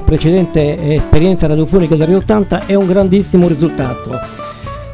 precedente 0.00 0.94
esperienza 0.94 1.46
radiofonica 1.46 1.96
degli 1.96 2.14
80 2.14 2.66
è 2.66 2.74
un 2.74 2.86
grandissimo 2.86 3.48
risultato. 3.48 4.46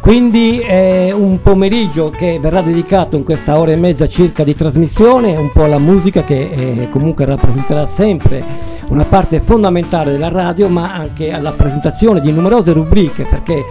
Quindi 0.05 0.59
è 0.59 1.13
un 1.13 1.41
pomeriggio 1.41 2.11
che 2.11 2.39
verrà 2.39 2.61
dedicato 2.61 3.17
in 3.17 3.25
questa 3.25 3.59
ora 3.59 3.73
e 3.73 3.77
mezza 3.77 4.07
circa 4.07 4.45
di 4.45 4.55
trasmissione 4.55 5.35
un 5.35 5.51
po' 5.51 5.65
alla 5.65 5.79
musica 5.79 6.25
che 6.25 6.51
eh, 6.51 6.89
comunque 6.91 7.25
rappresenterà 7.25 7.87
sempre 7.87 8.45
una 8.89 9.07
parte 9.07 9.41
fondamentale 9.41 10.13
della 10.13 10.29
radio 10.29 10.69
ma 10.69 10.93
anche 10.93 11.31
alla 11.31 11.53
presentazione 11.53 12.21
di 12.21 12.31
numerose 12.31 12.75
rubriche 12.75 13.25
perché 13.25 13.65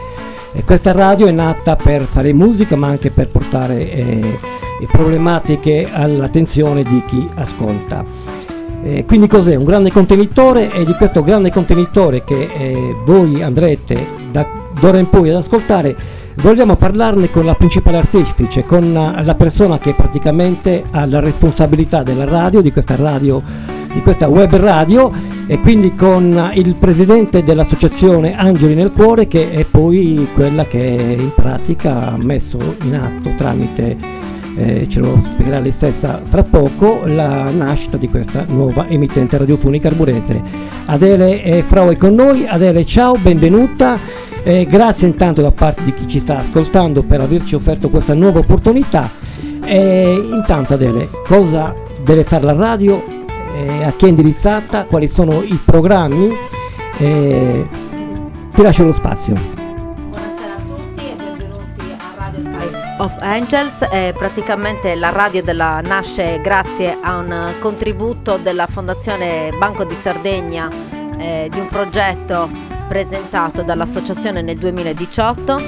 eh, 0.54 0.64
questa 0.64 0.92
radio 0.92 1.28
è 1.28 1.32
nata 1.32 1.76
per 1.76 2.06
fare 2.06 2.34
musica 2.34 2.76
ma 2.76 2.88
anche 2.88 3.12
per 3.12 3.28
portare 3.28 3.92
eh, 3.92 4.38
problematiche 4.92 5.88
all'attenzione 5.92 6.82
di 6.82 7.04
chi 7.06 7.28
ascolta. 7.36 8.33
Eh, 8.84 9.06
quindi 9.06 9.28
cos'è? 9.28 9.56
Un 9.56 9.64
grande 9.64 9.92
contenitore 9.92 10.72
e 10.72 10.86
di 10.86 10.94
questo 10.94 11.22
grande 11.22 11.52
contenitore 11.52 12.24
che 12.24 12.50
eh, 12.54 12.96
voi 13.06 13.42
andrete 13.42 14.06
da 14.30 14.46
d'ora 14.80 14.98
in 14.98 15.08
poi 15.08 15.30
ad 15.30 15.36
ascoltare 15.36 15.96
Vogliamo 16.38 16.76
parlarne 16.76 17.30
con 17.30 17.46
la 17.46 17.54
principale 17.54 17.98
artefice, 17.98 18.64
con 18.64 18.92
la 18.92 19.36
persona 19.36 19.78
che 19.78 19.94
praticamente 19.94 20.84
ha 20.90 21.06
la 21.06 21.20
responsabilità 21.20 22.02
della 22.02 22.26
radio, 22.26 22.60
di 22.60 22.72
questa 22.72 22.96
radio, 22.96 23.42
di 23.94 24.02
questa 24.02 24.28
web 24.28 24.56
radio 24.56 25.12
e 25.46 25.60
quindi 25.60 25.94
con 25.94 26.52
il 26.56 26.76
presidente 26.76 27.44
dell'associazione 27.44 28.36
Angeli 28.36 28.74
nel 28.74 28.92
Cuore 28.92 29.28
che 29.28 29.52
è 29.52 29.64
poi 29.66 30.28
quella 30.34 30.66
che 30.66 30.80
in 30.80 31.32
pratica 31.36 32.12
ha 32.12 32.18
messo 32.18 32.76
in 32.82 32.96
atto 32.96 33.34
tramite 33.38 34.23
eh, 34.56 34.88
ce 34.88 35.00
lo 35.00 35.22
spiegherà 35.30 35.60
lei 35.60 35.72
stessa 35.72 36.22
fra 36.24 36.44
poco, 36.44 37.02
la 37.06 37.50
nascita 37.50 37.98
di 37.98 38.10
questa 38.10 38.46
nuova 38.48 38.88
emittente 38.88 39.38
radiofonica 39.38 39.88
arburese. 39.88 40.42
Adele 40.86 41.42
e 41.44 41.64
Frau 41.64 41.90
è 41.90 41.98
con 41.98 42.14
noi, 42.14 42.46
Adele 42.48 42.86
ciao, 42.86 43.16
benvenuta. 43.18 44.00
Eh, 44.44 44.66
grazie 44.66 45.08
intanto 45.08 45.42
da 45.42 45.52
parte 45.52 45.84
di 45.84 45.94
chi 45.94 46.08
ci 46.08 46.20
sta 46.20 46.40
ascoltando 46.40 47.02
per 47.02 47.22
averci 47.22 47.56
offerto 47.56 47.90
questa 47.90 48.14
nuova 48.14 48.40
opportunità. 48.40 49.10
Eh, 49.66 50.30
intanto 50.32 50.74
Adele, 50.74 51.10
cosa 51.26 51.74
deve 52.04 52.24
fare 52.24 52.44
la 52.44 52.54
radio? 52.54 53.02
Eh, 53.56 53.84
a 53.84 53.92
chi 53.92 54.06
è 54.06 54.10
indirizzata? 54.10 54.86
Quali 54.86 55.08
sono 55.08 55.42
i 55.42 55.58
programmi? 55.64 56.32
Eh, 56.98 57.68
ti 58.54 58.62
lascio 58.62 58.84
lo 58.84 58.94
spazio. 58.94 59.63
Of 62.98 63.16
Angels. 63.20 63.88
Eh, 63.92 64.14
praticamente 64.18 64.96
la 64.96 65.10
radio 65.10 65.42
della, 65.44 65.82
nasce 65.82 66.40
grazie 66.42 66.98
a 67.02 67.18
un 67.18 67.54
contributo 67.60 68.38
della 68.38 68.68
Fondazione 68.68 69.52
Banco 69.58 69.84
di 69.84 69.96
Sardegna 69.96 70.70
eh, 71.18 71.48
di 71.52 71.60
un 71.60 71.68
progetto 71.68 72.50
presentato 72.88 73.64
dall'associazione 73.64 74.42
nel 74.42 74.58
2018. 74.58 75.62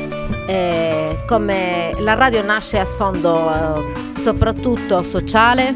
Eh, 0.48 1.24
come 1.26 1.94
la 2.00 2.14
radio 2.14 2.44
nasce 2.44 2.80
a 2.80 2.86
sfondo 2.86 3.52
eh, 3.52 4.20
soprattutto 4.20 5.02
sociale, 5.02 5.74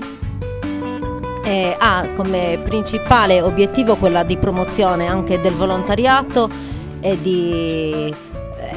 eh, 1.43 1.75
ha 1.77 2.07
come 2.15 2.59
principale 2.63 3.41
obiettivo 3.41 3.95
quella 3.95 4.23
di 4.23 4.37
promozione 4.37 5.07
anche 5.07 5.41
del 5.41 5.53
volontariato 5.53 6.49
e, 6.99 7.19
di, 7.19 8.13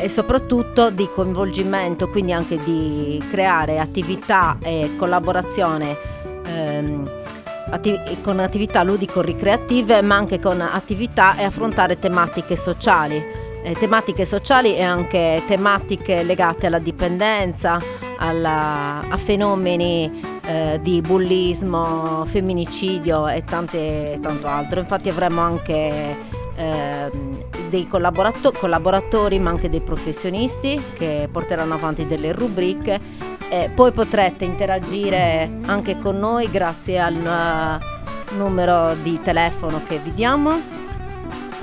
e 0.02 0.08
soprattutto 0.08 0.90
di 0.90 1.08
coinvolgimento, 1.08 2.08
quindi 2.08 2.32
anche 2.32 2.60
di 2.64 3.22
creare 3.30 3.78
attività 3.78 4.58
e 4.60 4.90
collaborazione. 4.96 5.96
Ehm, 6.44 7.08
attiv- 7.70 8.20
con 8.20 8.40
attività 8.40 8.82
ludico-ricreative 8.82 10.02
ma 10.02 10.16
anche 10.16 10.40
con 10.40 10.60
attività 10.60 11.36
e 11.36 11.44
affrontare 11.44 11.98
tematiche 12.00 12.56
sociali. 12.56 13.22
Eh, 13.64 13.74
tematiche 13.74 14.24
sociali 14.24 14.74
e 14.74 14.82
anche 14.82 15.44
tematiche 15.46 16.24
legate 16.24 16.66
alla 16.66 16.80
dipendenza, 16.80 17.80
alla, 18.18 19.02
a 19.08 19.16
fenomeni 19.16 20.10
eh, 20.44 20.80
di 20.82 21.00
bullismo, 21.00 22.24
femminicidio 22.24 23.28
e 23.28 23.44
tante, 23.44 24.18
tanto 24.20 24.48
altro. 24.48 24.80
Infatti 24.80 25.08
avremo 25.08 25.42
anche 25.42 26.16
eh, 26.56 27.10
dei 27.72 27.86
collaborato- 27.86 28.52
collaboratori 28.52 29.38
ma 29.38 29.48
anche 29.48 29.70
dei 29.70 29.80
professionisti 29.80 30.78
che 30.92 31.26
porteranno 31.32 31.72
avanti 31.72 32.04
delle 32.04 32.32
rubriche 32.32 33.00
eh, 33.48 33.70
poi 33.74 33.92
potrete 33.92 34.44
interagire 34.44 35.50
anche 35.64 35.98
con 35.98 36.18
noi 36.18 36.50
grazie 36.50 37.00
al 37.00 37.14
uh, 37.14 38.36
numero 38.36 38.94
di 38.96 39.18
telefono 39.22 39.80
che 39.86 39.98
vi 40.00 40.12
diamo 40.12 40.60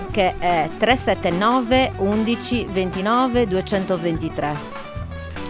che 0.09 0.33
è 0.39 0.67
379 0.79 1.91
11 1.97 2.65
29 2.71 3.47
223. 3.47 4.57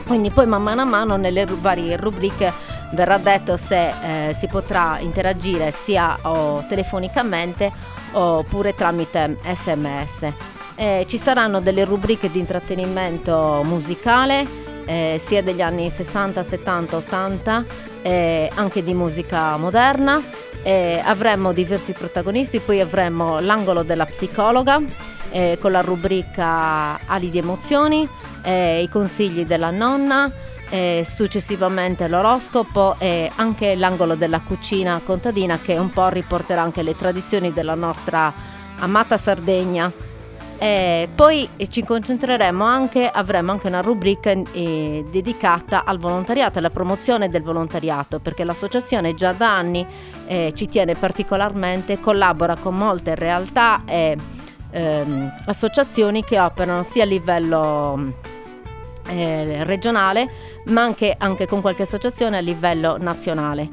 Quindi 0.06 0.30
poi 0.30 0.46
man 0.46 0.62
mano 0.62 0.82
a 0.82 0.86
mano 0.86 1.16
nelle 1.16 1.46
varie 1.46 1.96
rubriche 1.96 2.52
verrà 2.92 3.18
detto 3.18 3.56
se 3.56 4.28
eh, 4.30 4.34
si 4.34 4.48
potrà 4.48 4.98
interagire 5.00 5.72
sia 5.72 6.18
telefonicamente 6.68 7.72
oppure 8.12 8.76
tramite 8.76 9.38
sms. 9.44 10.34
Eh, 10.76 11.06
ci 11.08 11.18
saranno 11.18 11.60
delle 11.60 11.84
rubriche 11.84 12.32
di 12.32 12.40
intrattenimento 12.40 13.62
musicale 13.66 14.48
eh, 14.86 15.22
sia 15.24 15.44
degli 15.44 15.62
anni 15.62 15.90
60, 15.90 16.44
70, 16.44 16.98
80, 16.98 17.66
eh, 18.02 18.52
anche 18.56 18.84
di 18.84 18.94
musica 18.94 19.56
moderna. 19.58 20.22
Eh, 20.64 21.02
avremo 21.04 21.54
diversi 21.54 21.94
protagonisti, 21.94 22.60
poi 22.60 22.82
avremo 22.82 23.40
l'angolo 23.40 23.84
della 23.84 24.06
psicologa 24.06 24.82
eh, 25.32 25.58
con 25.60 25.72
la 25.72 25.82
rubrica 25.82 27.00
Ali 27.06 27.30
di 27.30 27.38
emozioni, 27.38 28.08
eh, 28.44 28.82
i 28.82 28.90
consigli 28.90 29.46
della 29.46 29.70
nonna, 29.70 30.30
eh, 30.70 31.06
successivamente 31.08 32.08
l'oroscopo 32.08 32.96
e 33.00 33.32
anche 33.36 33.76
l'angolo 33.76 34.16
della 34.16 34.40
cucina 34.40 35.02
contadina 35.04 35.60
che 35.60 35.78
un 35.78 35.92
po' 35.92 36.10
riporterà 36.10 36.62
anche 36.62 36.84
le 36.84 36.96
tradizioni 36.96 37.52
della 37.52 37.76
nostra 37.76 38.32
amata 38.80 39.18
Sardegna. 39.18 39.92
E 40.62 41.08
poi 41.16 41.48
ci 41.70 41.86
concentreremo 41.86 42.66
anche, 42.66 43.10
avremo 43.10 43.54
anche 43.54 43.68
una 43.68 43.80
rubrica 43.80 44.32
eh, 44.32 45.06
dedicata 45.10 45.86
al 45.86 45.98
volontariato, 46.00 46.60
alla 46.60 46.70
promozione 46.70 47.30
del 47.30 47.44
volontariato, 47.44 48.20
perché 48.20 48.44
l'associazione 48.44 49.14
già 49.14 49.32
da 49.32 49.56
anni 49.56 49.88
eh, 50.28 50.52
ci 50.54 50.68
tiene 50.68 50.96
particolarmente, 50.96 52.02
collabora 52.02 52.58
con 52.58 52.76
molte 52.76 53.16
realtà 53.16 53.84
e 53.86 54.18
ehm, 54.72 55.34
associazioni 55.46 56.26
che 56.26 56.38
operano 56.38 56.84
sia 56.84 57.04
a 57.04 57.06
livello 57.06 58.14
eh, 59.10 59.64
regionale, 59.64 60.30
ma 60.66 60.84
anche, 60.84 61.16
anche, 61.18 61.48
con 61.48 61.62
qualche 61.62 61.84
associazione 61.84 62.38
a 62.38 62.42
livello 62.42 62.98
nazionale. 62.98 63.70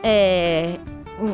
E, 0.00 0.78
mm, 1.20 1.30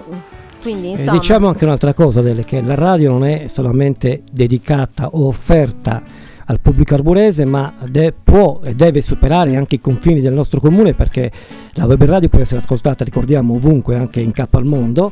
quindi, 0.63 0.91
insomma... 0.91 1.13
eh, 1.13 1.19
diciamo 1.19 1.49
anche 1.49 1.65
un'altra 1.65 1.95
cosa, 1.95 2.21
Dele, 2.21 2.45
che 2.45 2.61
la 2.61 2.75
radio 2.75 3.11
non 3.11 3.25
è 3.25 3.49
solamente 3.49 4.23
dedicata 4.31 5.09
o 5.09 5.27
offerta 5.27 6.03
al 6.51 6.61
pubblico 6.61 6.95
arborese, 6.95 7.45
ma 7.45 7.75
de- 7.87 8.13
può 8.13 8.61
e 8.63 8.75
deve 8.75 9.03
superare 9.03 9.57
anche 9.57 9.77
i 9.77 9.81
confini 9.81 10.21
del 10.21 10.33
nostro 10.33 10.61
comune 10.61 10.95
perché 10.95 11.31
la 11.75 11.85
web 11.85 12.03
radio 12.05 12.29
può 12.29 12.41
essere 12.41 12.61
ascoltata, 12.61 13.05
ricordiamo, 13.05 13.55
ovunque, 13.55 13.97
anche 13.97 14.21
in 14.21 14.33
capo 14.33 14.57
al 14.57 14.65
mondo 14.65 15.11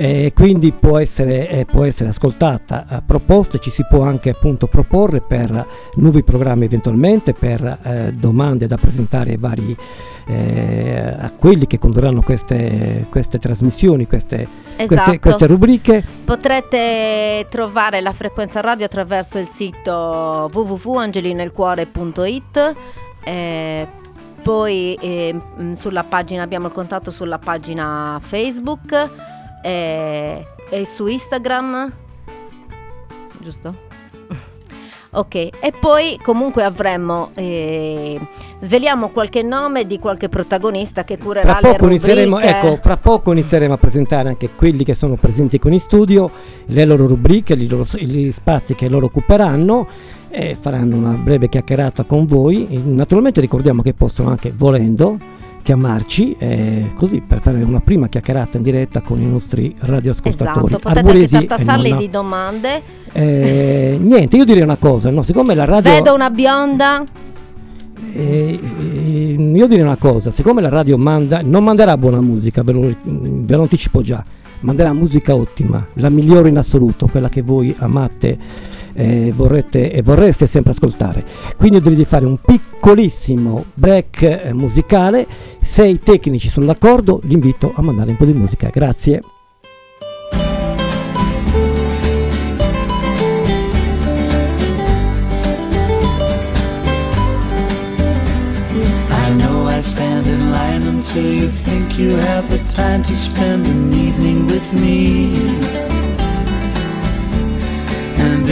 e 0.00 0.32
quindi 0.32 0.70
può 0.70 0.96
essere, 0.96 1.48
eh, 1.48 1.64
può 1.64 1.82
essere 1.82 2.10
ascoltata 2.10 2.84
a 2.86 3.02
proposte, 3.04 3.58
ci 3.58 3.72
si 3.72 3.84
può 3.88 4.04
anche 4.04 4.30
appunto 4.30 4.68
proporre 4.68 5.20
per 5.20 5.66
nuovi 5.96 6.22
programmi 6.22 6.66
eventualmente, 6.66 7.34
per 7.34 7.80
eh, 7.82 8.12
domande 8.14 8.68
da 8.68 8.76
presentare 8.76 9.30
ai 9.30 9.38
vari 9.38 9.76
eh, 10.26 11.16
a 11.18 11.32
quelli 11.32 11.66
che 11.66 11.80
condurranno 11.80 12.22
queste, 12.22 13.08
queste 13.10 13.38
trasmissioni, 13.38 14.06
queste, 14.06 14.46
esatto. 14.76 14.86
queste, 14.86 15.18
queste, 15.18 15.48
rubriche. 15.48 16.04
Potrete 16.24 17.48
trovare 17.50 18.00
la 18.00 18.12
frequenza 18.12 18.60
radio 18.60 18.84
attraverso 18.84 19.38
il 19.38 19.48
sito 19.48 20.48
www.angelinelcuore.it 20.52 22.74
eh, 23.24 23.88
poi 24.42 24.96
eh, 25.00 25.40
sulla 25.74 26.04
pagina 26.04 26.44
abbiamo 26.44 26.68
il 26.68 26.72
contatto 26.72 27.10
sulla 27.10 27.38
pagina 27.38 28.20
Facebook 28.22 29.36
e, 29.62 30.46
e 30.70 30.86
su 30.86 31.06
Instagram, 31.06 31.92
giusto? 33.40 33.86
Ok, 35.10 35.34
e 35.34 35.72
poi 35.80 36.18
comunque 36.22 36.64
avremo, 36.64 37.30
eh, 37.32 38.20
sveliamo 38.60 39.08
qualche 39.08 39.42
nome 39.42 39.86
di 39.86 39.98
qualche 39.98 40.28
protagonista 40.28 41.02
che 41.04 41.16
curerà 41.16 41.54
fra 41.54 41.70
poco, 41.70 41.86
inizieremo, 41.86 42.38
ecco, 42.38 42.78
fra 42.82 42.98
poco 42.98 43.32
inizieremo 43.32 43.72
a 43.72 43.78
presentare 43.78 44.28
anche 44.28 44.50
quelli 44.54 44.84
che 44.84 44.92
sono 44.92 45.16
presenti 45.16 45.58
con 45.58 45.72
in 45.72 45.80
studio, 45.80 46.30
le 46.66 46.84
loro 46.84 47.06
rubriche, 47.06 47.56
loro, 47.56 47.84
gli 47.94 48.30
spazi 48.32 48.74
che 48.74 48.90
loro 48.90 49.06
occuperanno 49.06 49.86
e 50.28 50.54
faranno 50.60 50.96
una 50.96 51.12
breve 51.12 51.48
chiacchierata 51.48 52.04
con 52.04 52.26
voi. 52.26 52.68
E 52.68 52.76
naturalmente 52.76 53.40
ricordiamo 53.40 53.80
che 53.80 53.94
possono 53.94 54.28
anche, 54.28 54.52
volendo, 54.54 55.18
chiamarci 55.68 56.34
eh, 56.38 56.92
così 56.94 57.20
per 57.20 57.42
fare 57.42 57.62
una 57.62 57.80
prima 57.80 58.08
chiacchierata 58.08 58.56
in 58.56 58.62
diretta 58.62 59.02
con 59.02 59.20
i 59.20 59.26
nostri 59.26 59.74
radioascoltatori. 59.78 60.68
Esatto, 60.68 60.78
potete 60.78 60.98
Arboresi 60.98 61.34
anche 61.36 61.46
tartassarli 61.48 61.94
di 61.94 62.08
domande. 62.08 62.82
Eh, 63.12 63.98
niente, 64.00 64.38
io 64.38 64.46
direi 64.46 64.62
una 64.62 64.78
cosa, 64.78 65.10
no? 65.10 65.20
siccome 65.20 65.54
la 65.54 65.66
radio... 65.66 65.90
Vedo 65.90 66.14
una 66.14 66.30
bionda. 66.30 67.04
Eh, 68.14 68.58
eh, 68.80 69.36
io 69.36 69.66
direi 69.66 69.84
una 69.84 69.96
cosa, 69.96 70.30
siccome 70.30 70.62
la 70.62 70.70
radio 70.70 70.96
manda, 70.96 71.42
non 71.42 71.64
manderà 71.64 71.98
buona 71.98 72.22
musica, 72.22 72.62
ve 72.62 72.72
lo, 72.72 72.96
ve 73.02 73.54
lo 73.54 73.60
anticipo 73.60 74.00
già, 74.00 74.24
manderà 74.60 74.94
musica 74.94 75.34
ottima, 75.34 75.86
la 75.96 76.08
migliore 76.08 76.48
in 76.48 76.56
assoluto, 76.56 77.08
quella 77.08 77.28
che 77.28 77.42
voi 77.42 77.76
amate 77.78 78.38
eh, 78.98 79.32
vorrete, 79.34 79.92
e 79.92 80.02
vorreste 80.02 80.48
sempre 80.48 80.72
ascoltare. 80.72 81.24
Quindi 81.56 81.80
di 81.94 82.04
fare 82.04 82.26
un 82.26 82.38
piccolissimo 82.44 83.66
break 83.74 84.22
eh, 84.22 84.52
musicale, 84.52 85.26
se 85.62 85.86
i 85.86 86.00
tecnici 86.00 86.48
sono 86.48 86.66
d'accordo 86.66 87.20
li 87.22 87.34
invito 87.34 87.72
a 87.74 87.82
mandare 87.82 88.10
un 88.10 88.16
po' 88.16 88.24
di 88.24 88.32
musica, 88.32 88.68
grazie. 88.72 89.20
until 100.88 101.42
you 101.42 101.48
think 101.48 101.96
you 101.96 102.10
have 102.10 102.50
the 102.50 102.58
time 102.74 103.02
to 103.02 103.14
spend 103.14 103.66
an 103.66 103.92
evening 103.92 104.46
with 104.46 104.72
me. 104.72 105.97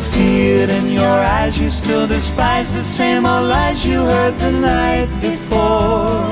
see 0.00 0.48
it 0.62 0.70
in 0.70 0.90
your 0.90 1.04
eyes. 1.36 1.58
You 1.58 1.68
still 1.68 2.06
despise 2.06 2.72
the 2.72 2.82
same 2.82 3.26
old 3.26 3.48
lies 3.48 3.84
you 3.84 4.00
heard 4.02 4.38
the 4.38 4.50
night 4.50 5.08
before. 5.20 6.24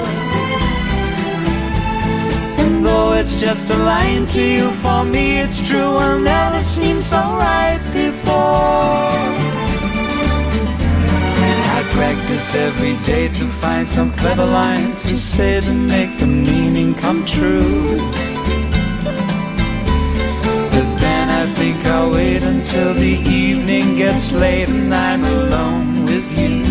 And 2.60 2.84
though 2.84 3.12
it's 3.12 3.40
just 3.40 3.70
a 3.70 3.76
line 3.76 4.26
to 4.26 4.42
you, 4.42 4.70
for 4.82 5.04
me 5.04 5.40
it's 5.40 5.62
true. 5.68 5.96
I'll 6.04 6.18
never 6.18 6.62
seem 6.62 7.00
so 7.00 7.18
right 7.18 7.80
before. 7.92 9.12
I 11.76 11.82
practice 11.92 12.54
every 12.54 12.96
day 13.02 13.28
to 13.28 13.44
find 13.62 13.86
some 13.86 14.10
clever 14.12 14.46
lines 14.46 15.02
to 15.02 15.16
say 15.18 15.60
to 15.60 15.72
make 15.72 16.18
the 16.18 16.26
meaning 16.26 16.94
come 16.94 17.24
true. 17.26 18.27
Wait 22.12 22.42
until 22.42 22.94
the 22.94 23.20
evening 23.28 23.96
gets 23.96 24.32
late 24.32 24.68
and 24.68 24.94
I'm 24.94 25.22
alone 25.24 26.04
with 26.04 26.26
you. 26.38 26.62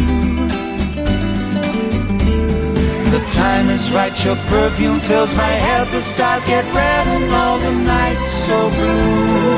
The 3.12 3.24
time 3.32 3.70
is 3.70 3.92
right, 3.92 4.16
your 4.26 4.36
perfume 4.48 5.00
fills 5.00 5.36
my 5.36 5.54
head, 5.66 5.88
the 5.90 6.02
stars 6.02 6.46
get 6.48 6.66
red 6.74 7.08
and 7.08 7.32
all 7.34 7.60
the 7.60 7.72
nights 7.72 8.30
so 8.46 8.70
blue. 8.70 9.56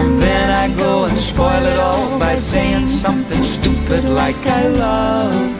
And 0.00 0.22
then 0.22 0.50
I 0.50 0.74
go 0.76 1.04
and 1.04 1.16
spoil 1.16 1.64
it 1.64 1.78
all 1.78 2.18
by 2.18 2.36
saying 2.36 2.86
something 2.88 3.42
stupid 3.42 4.04
like 4.04 4.46
I 4.46 4.68
love 4.68 5.59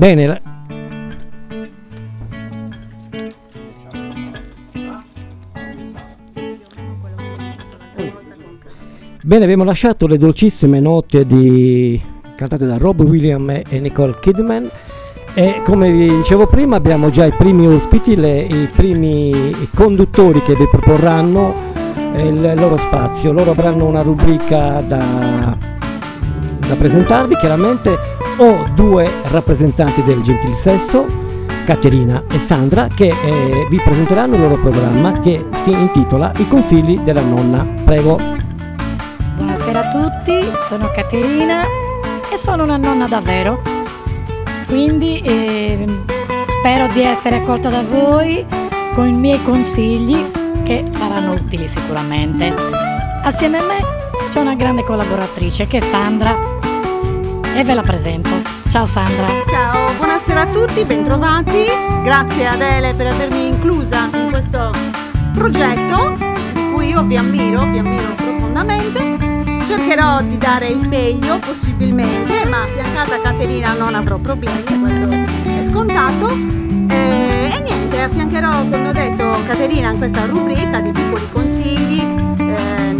Bene. 0.00 0.26
La... 0.26 0.40
Bene, 9.22 9.44
abbiamo 9.44 9.64
lasciato 9.64 10.06
le 10.06 10.16
dolcissime 10.16 10.80
note 10.80 11.26
di... 11.26 12.00
cantate 12.34 12.64
da 12.64 12.78
Rob 12.78 13.02
Williams 13.02 13.60
e 13.68 13.78
Nicole 13.78 14.16
Kidman 14.18 14.70
e 15.34 15.60
come 15.66 15.90
vi 15.90 16.16
dicevo 16.16 16.46
prima 16.46 16.76
abbiamo 16.76 17.10
già 17.10 17.26
i 17.26 17.32
primi 17.32 17.66
ospiti, 17.66 18.16
le, 18.16 18.40
i 18.40 18.70
primi 18.74 19.68
conduttori 19.74 20.40
che 20.40 20.54
vi 20.54 20.66
proporranno 20.66 21.54
eh, 22.14 22.26
il 22.26 22.54
loro 22.56 22.78
spazio. 22.78 23.32
Loro 23.32 23.50
avranno 23.50 23.84
una 23.84 24.00
rubrica 24.00 24.80
da, 24.80 25.54
da 26.66 26.74
presentarvi 26.74 27.36
chiaramente 27.36 28.19
ho 28.42 28.66
due 28.74 29.10
rappresentanti 29.24 30.02
del 30.02 30.22
gentil 30.22 30.54
sesso, 30.54 31.06
Caterina 31.66 32.24
e 32.30 32.38
Sandra, 32.38 32.86
che 32.86 33.08
eh, 33.08 33.66
vi 33.68 33.76
presenteranno 33.76 34.36
il 34.36 34.40
loro 34.40 34.58
programma 34.58 35.18
che 35.18 35.44
si 35.56 35.70
intitola 35.70 36.32
I 36.36 36.48
consigli 36.48 36.98
della 37.00 37.20
nonna. 37.20 37.66
Prego. 37.84 38.18
Buonasera 39.34 39.88
a 39.88 39.90
tutti, 39.90 40.42
sono 40.66 40.90
Caterina 40.94 41.64
e 42.32 42.38
sono 42.38 42.62
una 42.62 42.78
nonna 42.78 43.06
davvero. 43.06 43.60
Quindi 44.66 45.20
eh, 45.20 45.84
spero 46.46 46.86
di 46.92 47.02
essere 47.02 47.36
accolta 47.36 47.68
da 47.68 47.82
voi 47.82 48.46
con 48.94 49.06
i 49.06 49.12
miei 49.12 49.42
consigli 49.42 50.24
che 50.62 50.84
saranno 50.88 51.34
utili 51.34 51.68
sicuramente. 51.68 52.54
Assieme 53.22 53.58
a 53.58 53.66
me 53.66 53.78
c'è 54.30 54.40
una 54.40 54.54
grande 54.54 54.82
collaboratrice 54.82 55.66
che 55.66 55.76
è 55.76 55.80
Sandra 55.80 56.60
e 57.54 57.64
ve 57.64 57.74
la 57.74 57.82
presento. 57.82 58.30
Ciao 58.68 58.86
Sandra. 58.86 59.26
Ciao, 59.46 59.92
buonasera 59.96 60.42
a 60.42 60.46
tutti, 60.46 60.84
bentrovati. 60.84 61.64
Grazie 62.02 62.46
Adele 62.46 62.94
per 62.94 63.08
avermi 63.08 63.48
inclusa 63.48 64.08
in 64.12 64.28
questo 64.30 64.72
progetto 65.34 66.16
di 66.52 66.70
cui 66.72 66.88
io 66.88 67.02
vi 67.02 67.16
ammiro, 67.16 67.64
vi 67.66 67.78
ammiro 67.78 68.14
profondamente. 68.14 69.18
Cercherò 69.66 70.20
di 70.22 70.38
dare 70.38 70.66
il 70.66 70.86
meglio 70.86 71.38
possibilmente, 71.38 72.44
ma 72.46 72.62
affiancata 72.62 73.16
a 73.16 73.20
Caterina 73.20 73.74
non 73.74 73.94
avrò 73.94 74.18
problemi, 74.18 74.62
questo 74.64 75.08
è 75.08 75.62
scontato. 75.62 76.28
E, 76.88 77.50
e 77.54 77.60
niente, 77.60 78.00
affiancherò, 78.00 78.64
come 78.68 78.88
ho 78.88 78.92
detto, 78.92 79.42
Caterina 79.46 79.90
in 79.90 79.98
questa 79.98 80.24
rubrica 80.26 80.80
di 80.80 80.90
piccoli 80.90 81.28
consigli 81.30 81.59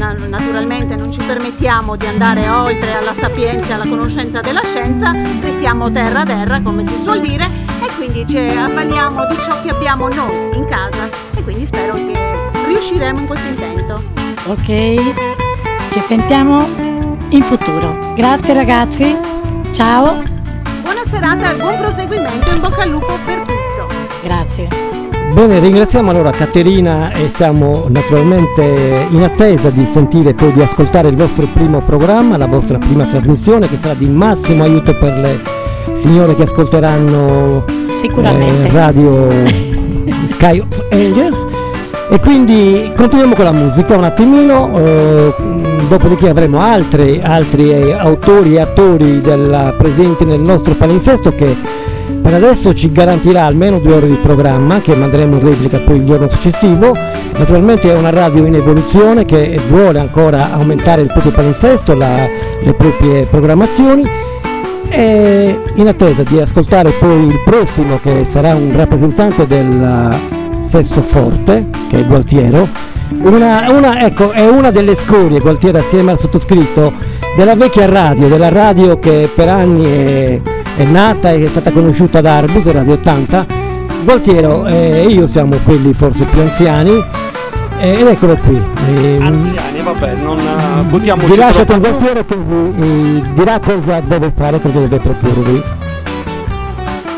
naturalmente 0.08 0.96
non 0.96 1.12
ci 1.12 1.20
permettiamo 1.20 1.94
di 1.94 2.06
andare 2.06 2.48
oltre 2.48 2.94
alla 2.94 3.12
sapienza 3.12 3.74
alla 3.74 3.86
conoscenza 3.86 4.40
della 4.40 4.62
scienza, 4.64 5.12
restiamo 5.40 5.90
terra 5.90 6.20
a 6.20 6.24
terra 6.24 6.60
come 6.62 6.82
si 6.86 6.96
suol 6.96 7.20
dire 7.20 7.44
e 7.82 7.94
quindi 7.96 8.24
ci 8.26 8.38
avvaliamo 8.38 9.26
di 9.26 9.36
ciò 9.40 9.60
che 9.60 9.70
abbiamo 9.70 10.08
noi 10.08 10.56
in 10.56 10.64
casa 10.64 11.08
e 11.34 11.42
quindi 11.42 11.66
spero 11.66 11.94
che 11.94 12.50
riusciremo 12.66 13.20
in 13.20 13.26
questo 13.26 13.46
intento. 13.46 14.02
Ok, 14.46 15.90
ci 15.90 16.00
sentiamo 16.00 16.66
in 17.28 17.42
futuro. 17.42 18.14
Grazie 18.14 18.54
ragazzi, 18.54 19.14
ciao. 19.72 20.22
Buona 20.80 21.04
serata 21.04 21.52
buon 21.54 21.76
proseguimento, 21.76 22.50
in 22.50 22.60
bocca 22.60 22.82
al 22.82 22.88
lupo 22.88 23.18
per 23.24 23.38
tutti. 23.40 23.60
Grazie. 24.22 24.89
Bene, 25.32 25.58
ringraziamo 25.60 26.10
allora 26.10 26.30
Caterina 26.32 27.12
e 27.12 27.28
siamo 27.28 27.86
naturalmente 27.88 29.06
in 29.10 29.22
attesa 29.22 29.70
di 29.70 29.86
sentire 29.86 30.30
e 30.30 30.34
poi 30.34 30.52
di 30.52 30.60
ascoltare 30.60 31.08
il 31.08 31.16
vostro 31.16 31.46
primo 31.52 31.80
programma, 31.80 32.36
la 32.36 32.46
vostra 32.46 32.78
prima 32.78 33.06
trasmissione 33.06 33.68
che 33.68 33.76
sarà 33.76 33.94
di 33.94 34.06
massimo 34.06 34.64
aiuto 34.64 34.96
per 34.96 35.16
le 35.18 35.40
signore 35.94 36.34
che 36.34 36.42
ascolteranno 36.42 37.64
Sicuramente. 37.92 38.68
eh, 38.68 38.72
Radio 38.72 39.28
Sky 40.26 40.58
of 40.58 40.86
Angels. 40.90 41.44
E 42.10 42.18
quindi 42.18 42.90
continuiamo 42.96 43.34
con 43.36 43.44
la 43.44 43.52
musica 43.52 43.96
un 43.96 44.04
attimino, 44.04 44.78
eh, 44.84 45.34
dopodiché 45.88 46.28
avremo 46.28 46.60
altri, 46.60 47.20
altri 47.22 47.70
eh, 47.70 47.92
autori 47.92 48.56
e 48.56 48.60
attori 48.60 49.20
della- 49.20 49.72
presenti 49.78 50.24
nel 50.24 50.40
nostro 50.40 50.74
palinsesto 50.74 51.30
che 51.30 51.56
per 52.22 52.34
adesso 52.34 52.74
ci 52.74 52.90
garantirà 52.90 53.44
almeno 53.44 53.78
due 53.78 53.94
ore 53.94 54.06
di 54.06 54.16
programma 54.16 54.80
che 54.80 54.94
manderemo 54.94 55.36
in 55.36 55.42
replica 55.42 55.78
poi 55.78 55.96
il 55.96 56.04
giorno 56.04 56.28
successivo. 56.28 56.94
Naturalmente 57.36 57.90
è 57.90 57.96
una 57.96 58.10
radio 58.10 58.44
in 58.44 58.54
evoluzione 58.54 59.24
che 59.24 59.58
vuole 59.68 59.98
ancora 59.98 60.52
aumentare 60.52 61.00
il 61.02 61.08
proprio 61.08 61.32
palinsesto, 61.32 61.94
la- 61.96 62.28
le 62.60 62.72
proprie 62.74 63.24
programmazioni 63.24 64.04
e 64.88 65.58
in 65.74 65.86
attesa 65.86 66.22
di 66.24 66.40
ascoltare 66.40 66.90
poi 66.90 67.26
il 67.26 67.40
prossimo 67.44 67.98
che 68.02 68.24
sarà 68.24 68.54
un 68.54 68.72
rappresentante 68.74 69.46
del 69.46 70.18
sesso 70.60 71.00
forte 71.02 71.66
che 71.88 72.00
è 72.00 72.04
Gualtiero 72.06 72.68
una, 73.22 73.70
una- 73.70 74.04
ecco, 74.04 74.30
è 74.32 74.46
una 74.48 74.70
delle 74.72 74.94
scorie 74.96 75.38
Gualtiero 75.38 75.78
assieme 75.78 76.10
al 76.10 76.18
sottoscritto 76.18 76.92
della 77.36 77.54
vecchia 77.54 77.86
radio 77.86 78.26
della 78.26 78.48
radio 78.48 78.98
che 78.98 79.30
per 79.32 79.48
anni 79.48 79.84
è, 79.84 80.40
è 80.80 80.84
nata 80.84 81.30
e 81.30 81.44
è 81.44 81.48
stata 81.48 81.72
conosciuta 81.72 82.18
ad 82.18 82.24
Arbus 82.24 82.70
Radio 82.72 82.94
80 82.94 83.46
Gualtiero 84.02 84.66
e 84.66 85.08
io 85.08 85.26
siamo 85.26 85.58
quelli 85.62 85.92
forse 85.92 86.24
più 86.24 86.40
anziani 86.40 87.04
eh, 87.78 87.98
ed 87.98 88.06
eccolo 88.06 88.36
qui. 88.36 88.62
Eh, 88.88 89.18
Anziani, 89.20 89.82
vabbè, 89.82 90.14
non 90.16 90.38
eh, 90.38 90.82
buttiamoci 90.82 91.30
vi 91.30 91.36
lascio 91.36 91.64
con 91.64 91.80
Gualtiero 91.80 92.24
che 92.24 92.36
vi 92.36 93.18
eh, 93.18 93.32
dirà 93.32 93.58
cosa 93.58 94.00
deve 94.00 94.32
fare 94.34 94.60
cosa 94.60 94.80
deve 94.80 94.98
proporvi. 94.98 95.62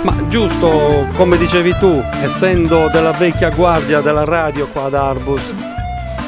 Ma 0.03 0.15
giusto, 0.29 1.07
come 1.15 1.37
dicevi 1.37 1.75
tu, 1.79 2.03
essendo 2.21 2.89
della 2.93 3.13
vecchia 3.13 3.51
guardia 3.51 4.01
della 4.01 4.25
radio 4.25 4.67
qua 4.67 4.85
ad 4.85 4.95
Arbus, 4.95 5.53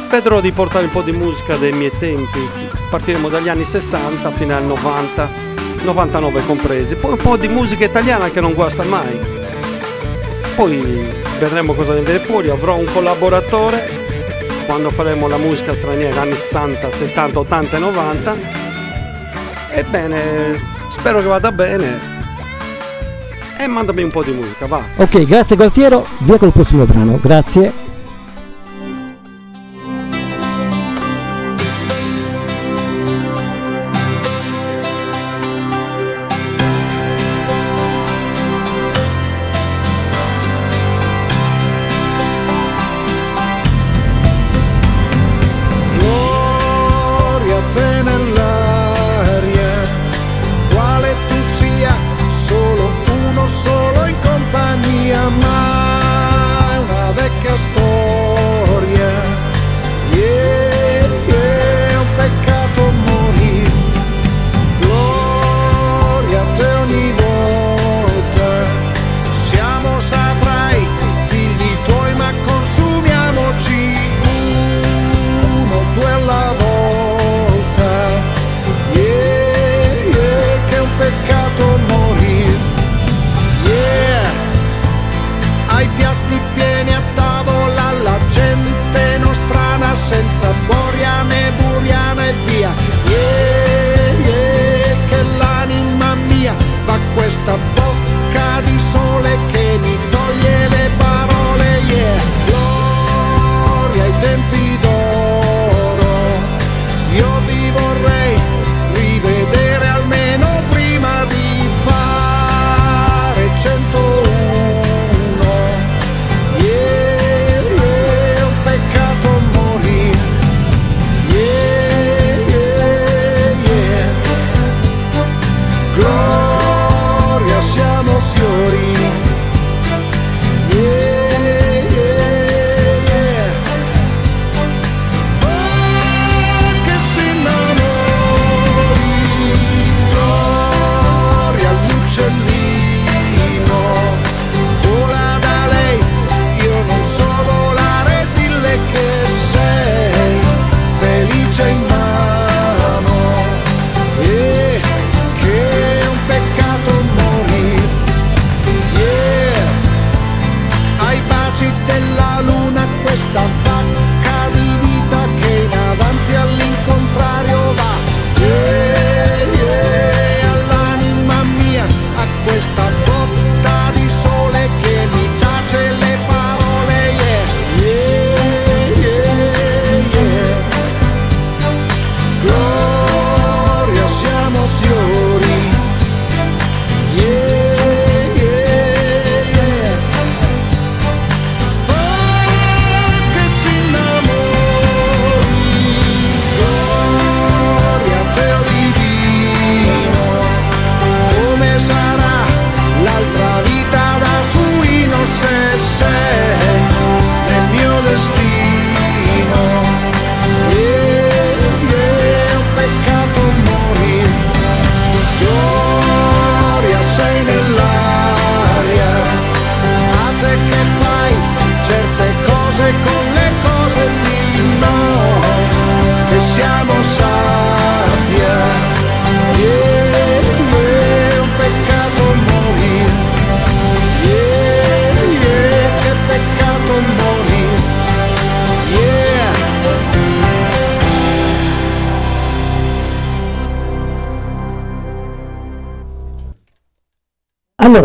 vedrò 0.09 0.41
di 0.41 0.53
portare 0.53 0.85
un 0.85 0.91
po' 0.91 1.03
di 1.03 1.13
musica 1.13 1.57
dei 1.57 1.73
miei 1.73 1.93
tempi. 1.99 2.41
Partiremo 2.91 3.29
dagli 3.29 3.49
anni 3.49 3.65
60 3.65 4.31
fino 4.31 4.57
al 4.57 4.65
90, 4.65 5.29
99 5.85 6.45
compresi. 6.45 6.95
Poi 6.95 7.13
un 7.13 7.19
po' 7.19 7.37
di 7.37 7.49
musica 7.49 7.85
italiana 7.85 8.31
che 8.31 8.41
non 8.41 8.55
guasta 8.55 8.83
mai. 8.85 9.19
Poi 10.57 11.07
vedremo 11.39 11.75
cosa 11.75 11.95
ne 11.95 12.01
viene 12.01 12.19
fuori. 12.19 12.49
Avrò 12.49 12.77
un 12.77 12.87
collaboratore 12.93 14.03
quando 14.67 14.91
faremo 14.91 15.29
la 15.29 15.37
musica 15.37 15.75
straniera 15.75 16.23
anni 16.23 16.35
60, 16.35 16.91
70, 16.91 17.39
80 17.39 17.77
e 17.77 17.81
90. 17.81 18.37
Ebbene, 19.71 20.59
spero 20.89 21.21
che 21.21 21.27
vada 21.27 21.53
bene. 21.53 22.13
E 23.59 23.67
mandami 23.67 24.03
un 24.03 24.11
po' 24.11 24.23
di 24.23 24.33
musica, 24.33 24.67
va. 24.67 24.83
Ok, 24.97 25.25
grazie 25.25 25.57
Gualtiero, 25.57 26.07
via 26.19 26.39
col 26.39 26.53
prossimo 26.53 26.85
brano, 26.85 27.19
grazie. 27.21 27.84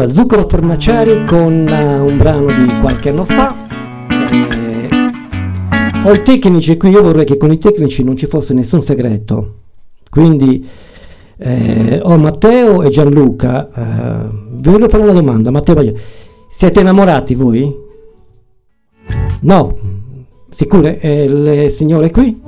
Zucchero 0.09 0.47
Fornaciari 0.47 1.23
con 1.25 1.67
uh, 1.67 2.05
un 2.05 2.17
brano 2.17 2.47
di 2.47 2.79
qualche 2.79 3.09
anno 3.09 3.25
fa. 3.25 3.55
Eh, 4.09 4.89
ho 6.03 6.13
i 6.13 6.21
tecnici 6.23 6.77
qui, 6.77 6.89
io 6.89 7.03
vorrei 7.03 7.25
che 7.25 7.37
con 7.37 7.51
i 7.51 7.57
tecnici 7.57 8.03
non 8.03 8.15
ci 8.15 8.25
fosse 8.25 8.53
nessun 8.53 8.81
segreto. 8.81 9.55
Quindi 10.09 10.67
eh, 11.37 11.99
ho 12.01 12.17
Matteo 12.17 12.81
e 12.81 12.89
Gianluca. 12.89 13.69
Eh, 13.71 14.27
vi 14.51 14.69
voglio 14.71 14.89
fare 14.89 15.03
una 15.03 15.13
domanda. 15.13 15.51
Matteo, 15.51 15.93
siete 16.49 16.79
innamorati 16.79 17.35
voi? 17.35 17.75
No, 19.41 19.77
sicure? 20.49 20.99
Eh, 20.99 21.29
le 21.29 21.69
signore 21.69 22.09
qui? 22.09 22.41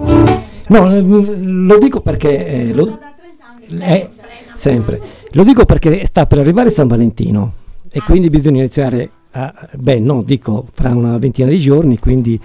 No, 0.70 0.92
eh, 0.92 1.02
lo 1.02 1.78
dico 1.78 2.02
perché... 2.02 2.48
Eh, 2.48 2.74
lo, 2.74 2.98
eh, 3.80 4.10
sempre. 4.56 5.20
Lo 5.34 5.44
dico 5.44 5.66
perché 5.66 6.06
sta 6.06 6.26
per 6.26 6.40
arrivare 6.40 6.70
San 6.72 6.88
Valentino 6.88 7.54
e 7.92 8.02
quindi 8.02 8.30
bisogna 8.30 8.60
iniziare 8.60 9.10
a... 9.32 9.54
Beh, 9.78 10.00
no, 10.00 10.24
dico 10.24 10.66
fra 10.74 10.90
una 10.90 11.18
ventina 11.18 11.50
di 11.50 11.58
giorni, 11.58 11.98
quindi 12.00 12.40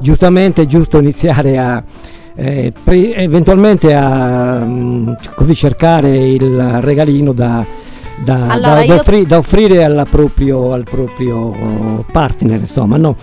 giustamente 0.00 0.62
è 0.62 0.64
giusto 0.66 0.98
iniziare 0.98 1.58
a... 1.58 1.82
Eh, 2.36 2.72
pre- 2.84 3.14
eventualmente 3.16 3.92
a 3.94 4.64
mh, 4.64 5.18
così 5.34 5.54
cercare 5.54 6.16
il 6.16 6.80
regalino 6.80 7.32
da, 7.34 7.66
da, 8.24 8.46
Allora, 8.48 8.80
da- 8.80 8.86
da 8.86 8.94
offri- 8.94 9.26
da 9.26 9.36
offrire 9.36 10.06
proprio, 10.08 10.72
al 10.72 10.84
proprio 10.84 12.04
partner, 12.10 12.60
insomma, 12.60 12.96
no. 12.96 13.16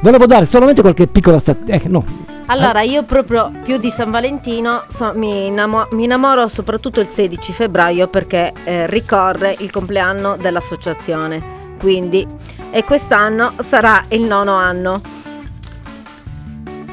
Volevo 0.00 0.26
dare 0.26 0.46
solamente 0.46 0.80
qualche 0.80 1.06
piccola 1.06 1.38
stat- 1.38 1.68
eh, 1.68 1.82
no, 1.86 2.04
Allora, 2.46 2.82
io 2.82 3.04
proprio 3.04 3.50
più 3.64 3.78
di 3.78 3.88
San 3.90 4.10
Valentino 4.10 4.84
so- 4.88 5.12
mi, 5.14 5.46
innamo- 5.46 5.88
mi 5.92 6.04
innamoro 6.04 6.46
soprattutto 6.46 7.00
il 7.00 7.06
16 7.06 7.52
febbraio 7.52 8.08
perché 8.08 8.52
eh, 8.64 8.86
ricorre 8.86 9.56
il 9.60 9.70
compleanno 9.70 10.36
dell'associazione. 10.36 11.42
Quindi, 11.78 12.26
e 12.70 12.84
quest'anno 12.84 13.54
sarà 13.58 14.04
il 14.08 14.22
nono 14.22 14.52
anno. 14.52 15.00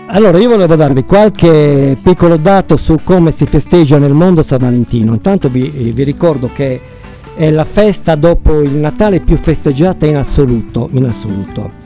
Allora, 0.07 0.37
io 0.37 0.49
volevo 0.49 0.75
darvi 0.75 1.03
qualche 1.03 1.97
piccolo 2.01 2.37
dato 2.37 2.77
su 2.77 2.97
come 3.03 3.31
si 3.31 3.45
festeggia 3.45 3.97
nel 3.97 4.13
mondo 4.13 4.41
San 4.41 4.59
Valentino. 4.59 5.13
Intanto 5.13 5.49
vi, 5.49 5.69
vi 5.69 6.03
ricordo 6.03 6.49
che 6.53 6.81
è 7.35 7.49
la 7.49 7.65
festa 7.65 8.15
dopo 8.15 8.61
il 8.61 8.75
Natale 8.75 9.19
più 9.19 9.35
festeggiata 9.35 10.05
in 10.05 10.15
assoluto. 10.15 10.89
In 10.93 11.05
assoluto. 11.05 11.80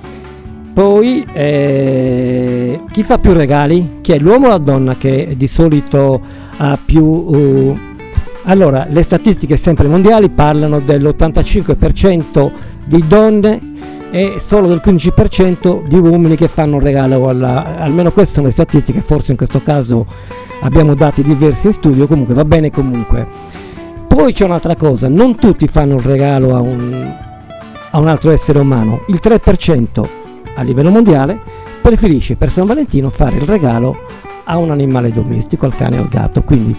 Poi, 0.75 1.25
eh, 1.31 2.81
chi 2.91 3.03
fa 3.03 3.17
più 3.17 3.31
regali? 3.31 3.99
Chi 4.01 4.11
è 4.11 4.19
l'uomo 4.19 4.47
o 4.47 4.49
la 4.49 4.57
donna 4.57 4.97
che 4.97 5.35
di 5.37 5.47
solito 5.47 6.19
ha 6.57 6.77
più... 6.83 7.01
uh, 7.01 7.77
allora, 8.43 8.85
le 8.89 9.01
statistiche 9.01 9.55
sempre 9.55 9.87
mondiali 9.87 10.27
parlano 10.27 10.81
dell'85% 10.81 12.51
di 12.83 13.07
donne 13.07 13.61
e 14.11 14.33
solo 14.35 14.67
del 14.67 14.81
15% 14.83 15.87
di 15.87 15.97
uomini 15.97 16.35
che 16.35 16.49
fanno 16.49 16.75
un 16.75 16.81
regalo 16.81 17.29
alla, 17.29 17.77
almeno 17.77 18.11
queste 18.11 18.33
sono 18.33 18.47
le 18.47 18.51
statistiche 18.51 18.99
forse 18.99 19.31
in 19.31 19.37
questo 19.37 19.61
caso 19.61 20.05
abbiamo 20.59 20.93
dati 20.93 21.21
diversi 21.21 21.67
in 21.67 21.73
studio 21.73 22.05
comunque 22.05 22.33
va 22.33 22.45
bene 22.45 22.69
comunque 22.69 23.25
poi 24.07 24.31
c'è 24.31 24.45
un'altra 24.45 24.75
cosa 24.75 25.09
non 25.09 25.35
tutti 25.35 25.67
fanno 25.67 25.95
un 25.95 26.01
regalo 26.01 26.55
a 26.55 26.59
un, 26.59 27.13
a 27.91 27.97
un 27.97 28.07
altro 28.07 28.31
essere 28.31 28.59
umano 28.59 29.03
il 29.07 29.19
3% 29.21 30.23
a 30.55 30.61
livello 30.63 30.89
mondiale 30.89 31.39
preferisce 31.81 32.35
per 32.35 32.51
San 32.51 32.65
Valentino 32.65 33.09
fare 33.09 33.37
il 33.37 33.43
regalo 33.43 33.95
a 34.45 34.57
un 34.57 34.71
animale 34.71 35.11
domestico 35.11 35.65
al 35.65 35.75
cane 35.75 35.97
e 35.97 35.99
al 35.99 36.07
gatto. 36.07 36.41
Quindi 36.43 36.75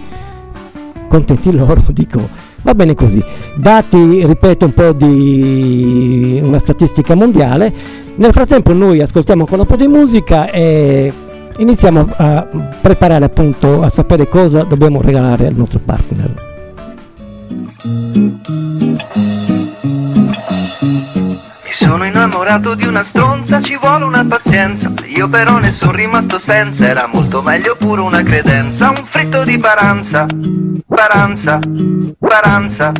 contenti 1.07 1.51
loro 1.53 1.81
dico 1.91 2.27
va 2.61 2.75
bene 2.75 2.93
così. 2.93 3.23
Dati 3.55 4.25
ripeto 4.25 4.65
un 4.65 4.73
po' 4.73 4.91
di 4.91 6.39
una 6.43 6.59
statistica 6.59 7.15
mondiale. 7.15 7.73
Nel 8.15 8.31
frattempo 8.31 8.73
noi 8.73 9.01
ascoltiamo 9.01 9.41
ancora 9.43 9.61
un 9.61 9.67
po' 9.67 9.75
di 9.75 9.87
musica 9.87 10.49
e 10.49 11.13
iniziamo 11.57 12.07
a 12.17 12.47
preparare 12.81 13.25
appunto 13.25 13.81
a 13.83 13.89
sapere 13.89 14.27
cosa 14.27 14.63
dobbiamo 14.63 15.01
regalare 15.01 15.47
al 15.47 15.55
nostro 15.55 15.79
partner 15.83 16.55
sono 21.77 22.05
innamorato 22.05 22.73
di 22.73 22.87
una 22.87 23.03
stronza, 23.03 23.61
ci 23.61 23.77
vuole 23.77 24.03
una 24.03 24.25
pazienza. 24.25 24.91
Io 25.05 25.27
però 25.27 25.59
ne 25.59 25.71
sono 25.71 25.91
rimasto 25.91 26.39
senza, 26.39 26.87
era 26.87 27.05
molto 27.05 27.43
meglio 27.43 27.75
pure 27.75 28.01
una 28.01 28.23
credenza. 28.23 28.89
Un 28.89 29.05
fritto 29.05 29.43
di 29.43 29.59
paranza, 29.59 30.25
paranza, 30.87 31.59
paranza. 32.17 32.91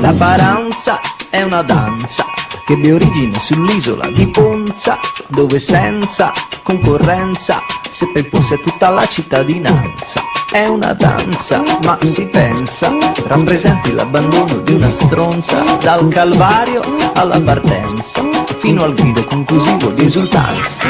La 0.00 0.14
paranza 0.16 1.00
è 1.30 1.42
una 1.42 1.62
danza 1.62 2.24
che 2.68 2.74
ebbe 2.74 2.92
origine 2.92 3.38
sull'isola 3.38 4.10
di 4.10 4.26
Ponza, 4.28 4.98
dove 5.28 5.58
senza 5.58 6.30
concorrenza 6.62 7.62
seppe 7.88 8.18
imporsi 8.18 8.60
tutta 8.62 8.90
la 8.90 9.06
cittadinanza. 9.06 10.20
È 10.52 10.66
una 10.66 10.92
danza, 10.92 11.62
ma 11.84 11.98
si 12.02 12.26
pensa, 12.26 12.92
rappresenti 13.24 13.92
l'abbandono 13.92 14.58
di 14.58 14.74
una 14.74 14.90
stronza, 14.90 15.62
dal 15.80 16.08
calvario 16.08 16.82
alla 17.14 17.40
partenza, 17.40 18.22
fino 18.58 18.84
al 18.84 18.92
grido 18.92 19.24
conclusivo 19.24 19.90
di 19.92 20.04
esultanza. 20.04 20.84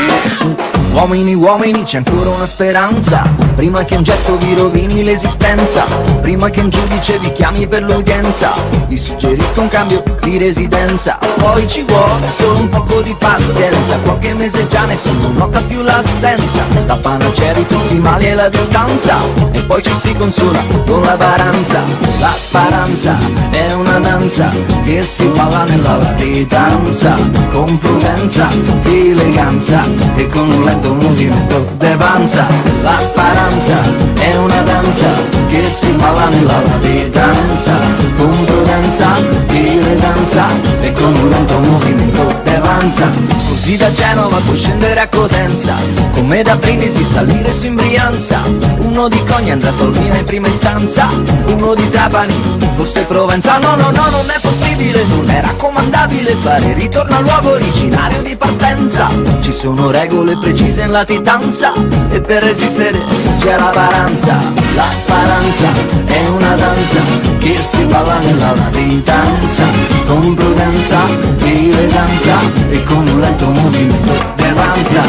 Uomini, 0.98 1.32
uomini, 1.32 1.84
c'è 1.84 1.98
ancora 1.98 2.30
una 2.30 2.44
speranza. 2.44 3.22
Prima 3.54 3.84
che 3.84 3.94
un 3.94 4.02
gesto 4.02 4.36
vi 4.36 4.52
rovini 4.54 5.04
l'esistenza. 5.04 5.84
Prima 6.20 6.50
che 6.50 6.60
un 6.60 6.70
giudice 6.70 7.20
vi 7.20 7.30
chiami 7.30 7.68
per 7.68 7.82
l'udienza. 7.84 8.52
Vi 8.88 8.96
suggerisco 8.96 9.60
un 9.60 9.68
cambio 9.68 10.02
di 10.22 10.38
residenza. 10.38 11.18
Poi 11.36 11.68
ci 11.68 11.82
vuole 11.82 12.28
solo 12.28 12.58
un 12.58 12.68
poco 12.68 13.00
di 13.02 13.14
pazienza. 13.16 13.96
Qualche 14.02 14.34
mese 14.34 14.66
già 14.66 14.86
nessuno 14.86 15.30
nota 15.30 15.60
più 15.60 15.82
l'assenza. 15.82 16.64
La 16.86 16.96
panacea 16.96 17.52
tutti 17.52 17.94
i 17.94 18.00
mali 18.00 18.24
è 18.26 18.34
la 18.34 18.48
distanza. 18.48 19.18
E 19.52 19.62
poi 19.62 19.82
ci 19.84 19.94
si 19.94 20.12
consola 20.14 20.60
con 20.86 21.02
la 21.02 21.16
paranza 21.16 21.82
La 22.20 22.34
paranza 22.50 23.16
è 23.50 23.72
una 23.72 23.98
danza 23.98 24.50
Che 24.84 25.02
si 25.02 25.26
balla 25.26 25.64
nella 25.64 25.96
latitanza. 25.96 27.16
Con 27.50 27.78
prudenza, 27.78 28.48
eleganza 28.84 29.84
E 30.16 30.28
con 30.28 30.50
un 30.50 30.64
lento 30.64 30.87
movimento 30.94 31.64
d'avanza. 31.76 32.46
La 32.82 33.00
paranza 33.14 34.08
è 34.14 34.36
una 34.36 34.62
danza 34.62 35.06
Che 35.48 35.68
si 35.68 35.90
balla 35.92 36.28
nella 36.28 36.60
latitanza 36.62 37.72
Con 38.16 38.44
prudenza, 38.44 39.06
eleganza 39.48 40.46
E 40.80 40.92
con 40.92 41.14
un 41.14 41.28
lento 41.28 41.58
movimento 41.58 42.40
d'avanza. 42.44 43.10
Così 43.48 43.76
da 43.76 43.92
Genova 43.92 44.36
puoi 44.44 44.56
scendere 44.56 45.00
a 45.00 45.08
Cosenza 45.08 45.74
Come 46.12 46.42
da 46.42 46.56
Brindisi 46.56 47.04
salire 47.04 47.52
su 47.52 47.66
in 47.66 47.74
Brianza. 47.74 48.40
Uno 48.78 49.08
di 49.08 49.22
Cogna 49.24 49.52
andrà 49.54 49.70
a 49.70 49.72
Tolmina 49.72 50.18
in 50.18 50.24
prima 50.24 50.48
istanza 50.48 51.08
Uno 51.46 51.74
di 51.74 51.88
Trapani, 51.90 52.34
forse 52.76 53.02
Provenza. 53.02 53.58
No, 53.58 53.74
no, 53.76 53.90
no, 53.90 54.08
non 54.10 54.28
è 54.28 54.40
possibile, 54.40 55.04
non 55.08 55.28
è 55.30 55.40
raccomandabile 55.40 56.32
Fare 56.34 56.72
ritorno 56.74 57.16
al 57.16 57.22
luogo 57.22 57.52
originario 57.52 58.20
di 58.22 58.36
partenza. 58.36 59.08
Ci 59.40 59.52
sono 59.52 59.90
regole 59.90 60.36
precise 60.38 60.77
in 60.82 60.90
latitanza 60.90 61.72
E 62.10 62.20
per 62.20 62.42
resistere 62.42 63.02
c'è 63.38 63.56
la 63.56 63.70
paranza 63.70 64.36
La 64.74 64.88
paranza 65.06 65.68
è 66.06 66.26
una 66.26 66.54
danza 66.54 67.00
Che 67.38 67.60
si 67.60 67.84
balla 67.84 68.18
nella 68.18 68.54
latitanza 68.54 69.64
Con 70.06 70.34
prudenza, 70.34 70.98
eleganza 71.42 72.38
E 72.70 72.82
con 72.84 73.06
un 73.06 73.20
lento 73.20 73.46
movimento 73.46 74.12
d'avanza 74.36 75.02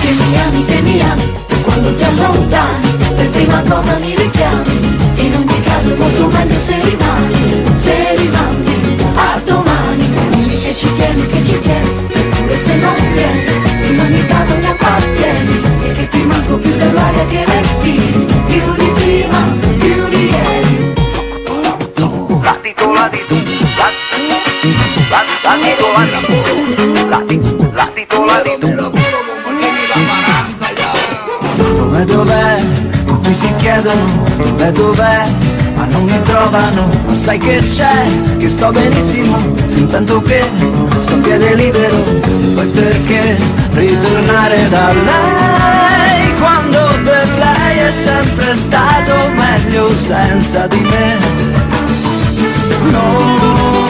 Che 0.00 0.10
mi 0.10 0.40
ami, 0.40 0.64
che 0.64 0.80
mi 0.82 1.00
ami, 1.00 1.42
quando 1.64 1.94
ti 1.94 2.04
allontani, 2.04 2.96
per 3.16 3.28
prima 3.30 3.62
cosa 3.68 3.96
mi 3.98 4.14
richiami. 4.14 4.96
In 5.16 5.34
ogni 5.34 5.60
caso 5.62 5.92
è 5.92 5.98
molto 5.98 6.26
meglio 6.28 6.58
se 6.60 6.78
rimani, 6.78 7.64
se 7.76 8.16
rimani 8.16 8.96
a 9.14 9.40
domani. 9.44 10.12
Che 10.62 10.74
ci 10.76 10.94
tieni, 10.94 11.26
che 11.26 11.44
ci 11.44 11.60
tieni, 11.60 12.23
eppure 12.54 12.58
se 12.58 12.76
non 12.76 12.94
vieni, 13.12 13.90
in 13.90 14.00
ogni 14.00 14.26
caso 14.26 14.56
mi 14.56 14.66
appartieni. 14.66 15.62
E 15.82 15.92
che 15.92 16.08
ti 16.08 16.22
manco 16.24 16.58
più 16.58 16.70
dell'aria 16.76 17.24
che 17.26 17.44
respiri, 17.44 18.26
più 18.46 18.74
di 18.74 18.90
prima, 18.94 19.38
più 19.78 20.08
di 20.08 20.30
ieri. 20.30 20.92
Latito, 22.42 22.92
latito, 22.92 22.92
latito, 22.92 23.34
latito, 25.08 25.54
latito, 27.08 27.72
latito, 27.72 28.24
latito. 28.24 29.12
Dov'è, 31.56 32.04
dov'è? 32.04 32.62
Tutti 33.06 33.32
si 33.32 33.54
chiedono 33.56 34.24
dov'è, 34.36 34.72
dov'è? 34.72 35.43
Ma 35.84 35.96
non 35.96 36.04
mi 36.04 36.22
trovano 36.22 36.88
Ma 37.06 37.14
sai 37.14 37.38
che 37.38 37.62
c'è, 37.64 38.04
che 38.38 38.48
sto 38.48 38.70
benissimo 38.70 39.36
Intanto 39.74 40.20
che 40.22 40.42
sto 41.00 41.14
a 41.14 41.18
piede 41.18 41.54
libero. 41.54 41.96
Poi 42.54 42.66
perché 42.68 43.36
ritornare 43.72 44.68
da 44.68 44.92
lei 44.92 46.34
Quando 46.38 46.78
per 47.02 47.28
lei 47.38 47.78
è 47.78 47.92
sempre 47.92 48.54
stato 48.54 49.30
meglio 49.34 49.90
senza 49.94 50.66
di 50.66 50.80
me? 50.80 51.18
Non 52.90 53.86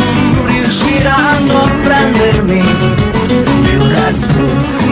riusciranno 0.47 1.63
a 1.63 1.69
prendermi 1.83 2.65
Io 3.73 3.89
resto 3.89 4.84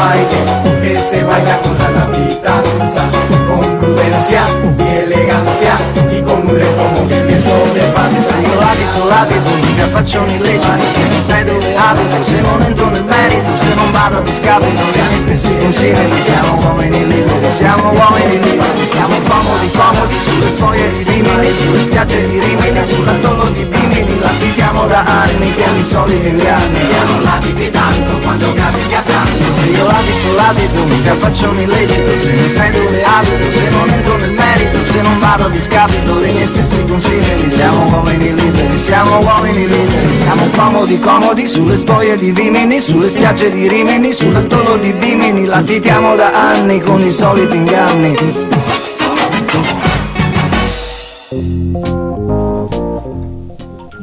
baile 0.00 0.40
que 0.80 0.98
se 0.98 1.22
baila 1.22 1.58
con 1.62 1.76
la 1.78 1.90
navitanza, 1.90 3.04
con 3.48 3.60
prudencia 3.78 4.42
y 4.78 4.96
elegancia 5.04 5.74
y 6.10 6.22
con 6.22 6.48
un 6.48 6.58
lento 6.58 6.84
movimiento 6.96 7.52
de 7.74 7.82
panza. 7.94 8.34
Io 8.40 8.60
abito, 8.70 9.00
l'abito, 9.10 9.50
mica 9.62 9.86
faccio 9.92 10.22
un 10.22 10.30
illecito 10.30 10.88
Se 10.94 11.08
non 11.08 11.22
sai 11.22 11.44
dove 11.44 11.76
abito, 11.76 12.16
se 12.24 12.40
non 12.40 12.62
entro 12.62 12.86
nel 12.90 13.04
merito 13.04 13.50
Se 13.60 13.74
non 13.74 13.90
vado 13.92 14.18
a 14.18 14.20
discapito 14.20 14.82
miei 14.92 15.18
stessi 15.18 15.56
consigli 15.56 16.22
Siamo 16.22 16.54
uomini 16.62 17.06
liberi, 17.06 17.50
siamo 17.50 17.90
uomini 17.90 18.38
liberi 18.40 18.86
Stiamo 18.86 19.14
comodi, 19.28 19.70
comodi 19.76 20.18
sulle 20.18 20.48
spoglie 20.48 20.88
di 20.88 21.02
Rimini 21.02 21.52
Sulle 21.52 21.80
spiagge 21.82 22.20
di 22.20 22.38
Rimini, 22.38 22.84
sull'atollo 22.84 23.46
di 23.50 23.64
Bimini 23.64 24.20
Latitiamo 24.20 24.86
da 24.86 25.04
anni, 25.04 25.52
che 25.54 25.64
i 25.78 25.82
soliti 25.82 26.28
inganni 26.28 26.80
Ya 26.90 27.02
no 27.04 27.20
latiti 27.20 27.70
tanto 27.70 28.18
quando 28.22 28.52
capiti 28.52 28.94
a 28.94 29.02
tanto. 29.02 29.52
Se 29.52 29.64
io 29.70 29.88
abito, 29.90 30.34
l'abito, 30.34 30.84
mica 30.84 31.14
faccio 31.14 31.50
un 31.50 31.58
illecito. 31.58 32.18
Se 32.18 32.32
non 32.34 32.50
sai 32.50 32.70
dove 32.70 33.02
abito, 33.02 33.52
se 33.52 33.70
non 33.70 33.88
entro 33.88 34.16
nel 34.16 34.32
merito 34.32 34.84
Se 34.84 35.02
non 35.02 35.18
vado 35.18 35.44
a 35.44 35.48
discapito 35.48 36.14
dei 36.14 36.32
miei 36.32 36.46
stessi 36.46 36.82
consigli. 36.84 37.50
Siamo 37.50 37.84
uomini 37.90 38.34
liberi, 38.34 38.78
siamo 38.78 39.18
uomini 39.18 39.66
liberi. 39.66 40.14
Stiamo 40.14 40.48
comodi, 40.56 40.98
comodi 40.98 41.46
sulle 41.46 41.76
spoglie 41.76 42.16
di 42.16 42.30
Vimini 42.30 42.80
Sulle 42.80 43.08
spiagge 43.08 43.50
di 43.50 43.68
Rimini, 43.68 44.12
sull'atollo 44.12 44.76
di 44.76 44.92
Bimini. 44.92 45.44
Latitiamo 45.44 46.14
da 46.14 46.32
anni 46.32 46.80
con 46.80 47.00
i 47.00 47.10
soliti 47.10 47.56
inganni 47.56 48.79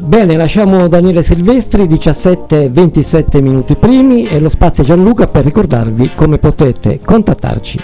Bene, 0.08 0.38
lasciamo 0.38 0.88
Daniele 0.88 1.22
Silvestri, 1.22 1.84
17-27 1.84 3.42
minuti 3.42 3.76
primi 3.76 4.26
e 4.26 4.40
lo 4.40 4.48
spazio 4.48 4.82
Gianluca 4.82 5.28
per 5.28 5.44
ricordarvi 5.44 6.12
come 6.16 6.38
potete 6.38 7.02
contattarci. 7.04 7.80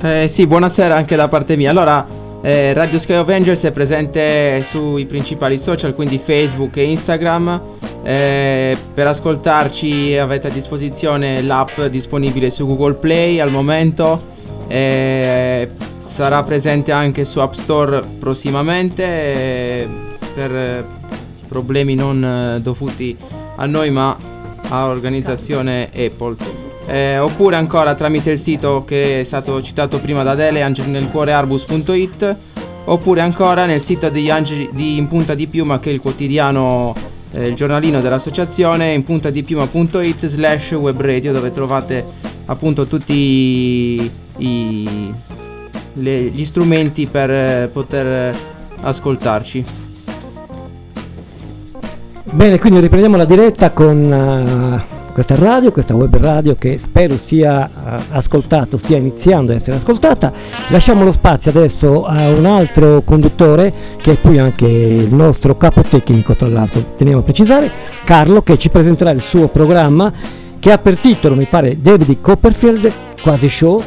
Eh, 0.00 0.28
sì, 0.28 0.46
buonasera 0.46 0.94
anche 0.94 1.16
da 1.16 1.26
parte 1.26 1.56
mia. 1.56 1.70
Allora, 1.70 2.06
eh, 2.40 2.72
Radio 2.72 3.00
Sky 3.00 3.16
of 3.16 3.28
Angels 3.30 3.64
è 3.64 3.72
presente 3.72 4.62
sui 4.62 5.06
principali 5.06 5.58
social, 5.58 5.92
quindi 5.96 6.18
Facebook 6.18 6.76
e 6.76 6.84
Instagram. 6.84 7.60
Eh, 8.04 8.78
per 8.94 9.08
ascoltarci 9.08 10.16
avete 10.16 10.46
a 10.46 10.50
disposizione 10.50 11.42
l'app 11.42 11.80
disponibile 11.90 12.50
su 12.50 12.64
Google 12.64 12.94
Play 12.94 13.40
al 13.40 13.50
momento. 13.50 14.22
Eh, 14.68 15.68
sarà 16.04 16.44
presente 16.44 16.92
anche 16.92 17.24
su 17.24 17.40
App 17.40 17.54
Store 17.54 18.04
prossimamente 18.20 19.02
eh, 19.02 19.88
per 20.32 20.94
problemi 21.46 21.94
non 21.94 22.22
eh, 22.24 22.60
dovuti 22.60 23.16
a 23.56 23.66
noi 23.66 23.90
ma 23.90 24.16
a 24.68 24.86
organizzazione 24.86 25.88
Apple. 25.94 26.36
Eh, 26.88 27.18
oppure 27.18 27.56
ancora 27.56 27.94
tramite 27.94 28.30
il 28.32 28.38
sito 28.38 28.84
che 28.84 29.20
è 29.20 29.24
stato 29.24 29.60
citato 29.62 29.98
prima 29.98 30.22
da 30.22 30.34
Dele, 30.34 30.62
angelnelcuorearbus.it 30.62 32.36
oppure 32.84 33.20
ancora 33.20 33.66
nel 33.66 33.80
sito 33.80 34.08
degli 34.08 34.30
Angeli 34.30 34.68
di 34.72 34.96
In 34.96 35.08
Punta 35.08 35.34
di 35.34 35.48
Piuma 35.48 35.80
che 35.80 35.90
è 35.90 35.92
il 35.92 36.00
quotidiano, 36.00 36.94
eh, 37.32 37.48
il 37.48 37.54
giornalino 37.54 38.00
dell'associazione 38.00 38.92
in 38.92 39.02
puntadipiuma.it 39.02 40.26
slash 40.26 40.70
webradio 40.72 41.32
dove 41.32 41.50
trovate 41.50 42.04
appunto 42.46 42.86
tutti 42.86 43.12
i, 43.14 44.10
i- 44.38 45.14
le- 45.94 46.22
gli 46.28 46.44
strumenti 46.44 47.06
per 47.06 47.30
eh, 47.30 47.70
poter 47.72 48.06
eh, 48.06 48.36
ascoltarci. 48.82 49.64
Bene, 52.32 52.58
quindi 52.58 52.80
riprendiamo 52.80 53.16
la 53.16 53.24
diretta 53.24 53.70
con 53.70 54.12
eh, 54.12 55.12
questa 55.12 55.36
radio, 55.36 55.70
questa 55.70 55.94
web 55.94 56.14
radio 56.16 56.56
che 56.56 56.76
spero 56.76 57.16
sia 57.16 57.66
eh, 57.66 58.02
ascoltato, 58.10 58.76
stia 58.76 58.98
iniziando 58.98 59.52
ad 59.52 59.58
essere 59.58 59.76
ascoltata. 59.76 60.32
Lasciamo 60.68 61.04
lo 61.04 61.12
spazio 61.12 61.52
adesso 61.52 62.04
a 62.04 62.28
un 62.28 62.44
altro 62.44 63.02
conduttore 63.02 63.72
che 64.02 64.12
è 64.12 64.16
poi 64.18 64.38
anche 64.38 64.66
il 64.66 65.14
nostro 65.14 65.56
capo 65.56 65.82
tecnico, 65.82 66.34
tra 66.34 66.48
l'altro, 66.48 66.92
teniamo 66.96 67.20
a 67.20 67.22
precisare, 67.22 67.70
Carlo, 68.04 68.42
che 68.42 68.58
ci 68.58 68.70
presenterà 68.70 69.10
il 69.10 69.22
suo 69.22 69.46
programma 69.48 70.12
che 70.58 70.72
ha 70.72 70.78
per 70.78 70.98
titolo, 70.98 71.36
mi 71.36 71.46
pare, 71.46 71.80
David 71.80 72.20
Copperfield, 72.20 72.92
quasi 73.22 73.48
show, 73.48 73.80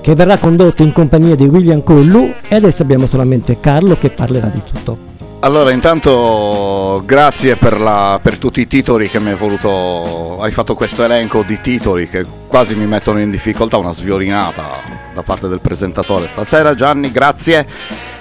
che 0.00 0.14
verrà 0.14 0.36
condotto 0.36 0.82
in 0.82 0.92
compagnia 0.92 1.36
di 1.36 1.46
William 1.46 1.82
Collu 1.82 2.34
e 2.46 2.56
adesso 2.56 2.82
abbiamo 2.82 3.06
solamente 3.06 3.60
Carlo 3.60 3.96
che 3.96 4.10
parlerà 4.10 4.48
di 4.48 4.62
tutto. 4.62 5.13
Allora, 5.44 5.72
intanto 5.72 7.02
grazie 7.04 7.56
per, 7.56 7.78
la- 7.78 8.18
per 8.22 8.38
tutti 8.38 8.62
i 8.62 8.66
titoli 8.66 9.10
che 9.10 9.20
mi 9.20 9.28
hai 9.28 9.36
voluto. 9.36 10.38
Hai 10.40 10.50
fatto 10.50 10.74
questo 10.74 11.04
elenco 11.04 11.42
di 11.42 11.60
titoli 11.60 12.08
che 12.08 12.24
quasi 12.48 12.74
mi 12.74 12.86
mettono 12.86 13.20
in 13.20 13.30
difficoltà, 13.30 13.76
una 13.76 13.92
sviolinata 13.92 14.80
da 15.12 15.22
parte 15.22 15.46
del 15.48 15.60
presentatore 15.60 16.28
stasera. 16.28 16.72
Gianni, 16.72 17.10
grazie. 17.10 17.66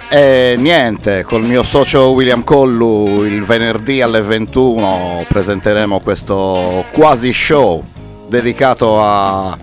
E 0.09 0.55
niente, 0.57 1.23
col 1.23 1.43
mio 1.43 1.63
socio 1.63 2.11
William 2.11 2.43
Collu 2.43 3.23
il 3.23 3.41
venerdì 3.45 4.01
alle 4.01 4.21
21 4.21 5.25
presenteremo 5.25 6.01
questo 6.01 6.83
quasi 6.91 7.31
show 7.31 7.81
dedicato 8.27 9.01
a 9.01 9.57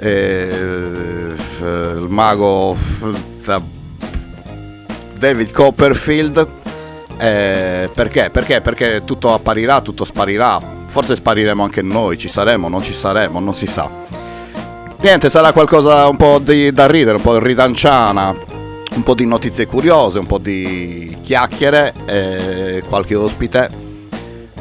eh, 0.00 0.58
il 1.60 2.06
mago 2.08 2.76
David 5.16 5.52
Copperfield. 5.52 6.62
Eh, 7.18 7.90
perché? 7.94 8.30
Perché? 8.30 8.60
Perché 8.60 9.02
tutto 9.04 9.32
apparirà, 9.32 9.80
tutto 9.80 10.04
sparirà. 10.04 10.60
Forse 10.86 11.14
spariremo 11.16 11.62
anche 11.62 11.82
noi, 11.82 12.18
ci 12.18 12.28
saremo, 12.28 12.68
non 12.68 12.82
ci 12.82 12.92
saremo, 12.92 13.40
non 13.40 13.54
si 13.54 13.66
sa. 13.66 13.88
Niente, 15.00 15.28
sarà 15.28 15.52
qualcosa 15.52 16.08
un 16.08 16.16
po' 16.16 16.38
di- 16.38 16.72
da 16.72 16.86
ridere, 16.86 17.16
un 17.16 17.22
po' 17.22 17.38
ridanciana, 17.38 18.34
un 18.94 19.02
po' 19.02 19.14
di 19.14 19.26
notizie 19.26 19.66
curiose, 19.66 20.18
un 20.18 20.26
po' 20.26 20.38
di 20.38 21.18
chiacchiere 21.22 21.92
e 22.06 22.82
qualche 22.88 23.14
ospite. 23.14 23.82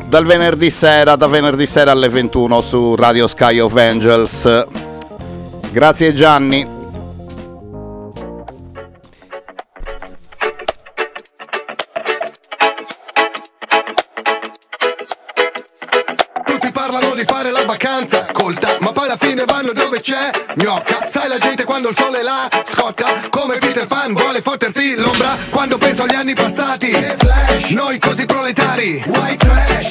Dal 0.08 0.26
venerdì 0.26 0.70
sera, 0.70 1.16
da 1.16 1.28
venerdì 1.28 1.66
sera 1.66 1.92
alle 1.92 2.10
21 2.10 2.62
su 2.62 2.96
Radio 2.96 3.28
Sky 3.28 3.60
of 3.60 3.76
Angels. 3.76 4.68
Grazie 5.72 6.14
Gianni. 6.14 6.73
La 17.64 17.66
vacanza 17.66 18.26
colta, 18.32 18.78
ma 18.82 18.92
poi 18.92 19.06
alla 19.06 19.18
fine 19.18 19.46
vanno 19.46 19.72
dove 19.72 20.02
c'è 20.02 20.30
gnocca. 20.56 21.08
Sai 21.10 21.28
la 21.30 21.38
gente 21.38 21.64
quando 21.64 21.90
il 21.90 21.96
sole 21.96 22.22
la 22.22 22.48
scotta, 22.66 23.06
come 23.30 23.58
Peter 23.58 23.88
Pan 23.88 24.14
vuole 24.14 24.42
fotterti 24.42 24.96
l'ombra 24.96 25.38
quando 25.50 25.78
penso 25.78 26.04
agli 26.04 26.16
anni 26.16 26.34
passati. 26.34 26.92
Noi 27.70 28.00
così 28.00 28.26
proletari, 28.26 29.04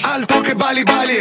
altro 0.03 0.41
che 0.41 0.55
bali 0.55 0.83
bali. 0.83 1.17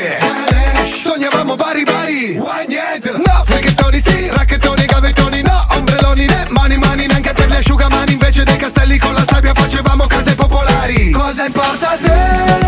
Sognavamo 1.04 1.56
bari 1.56 1.84
bari. 1.84 2.36
No, 2.36 3.44
fricchettoni 3.46 4.02
sì, 4.02 4.28
racchettoni, 4.28 4.86
gavettoni 4.86 5.42
no, 5.42 5.68
ombrelloni 5.70 6.26
né, 6.26 6.48
mani 6.50 6.78
mani 6.78 7.06
neanche 7.08 7.34
per 7.34 7.50
gli 7.50 7.56
asciugamani, 7.56 8.14
invece 8.14 8.44
dei 8.44 8.58
castelli 8.58 8.98
con 8.98 9.14
la 9.14 9.24
sabbia 9.28 9.54
facevamo 9.54 10.06
case 10.06 10.36
popolari. 10.36 11.12
Cosa 11.12 11.46
importa 11.46 11.98
se 12.02 12.61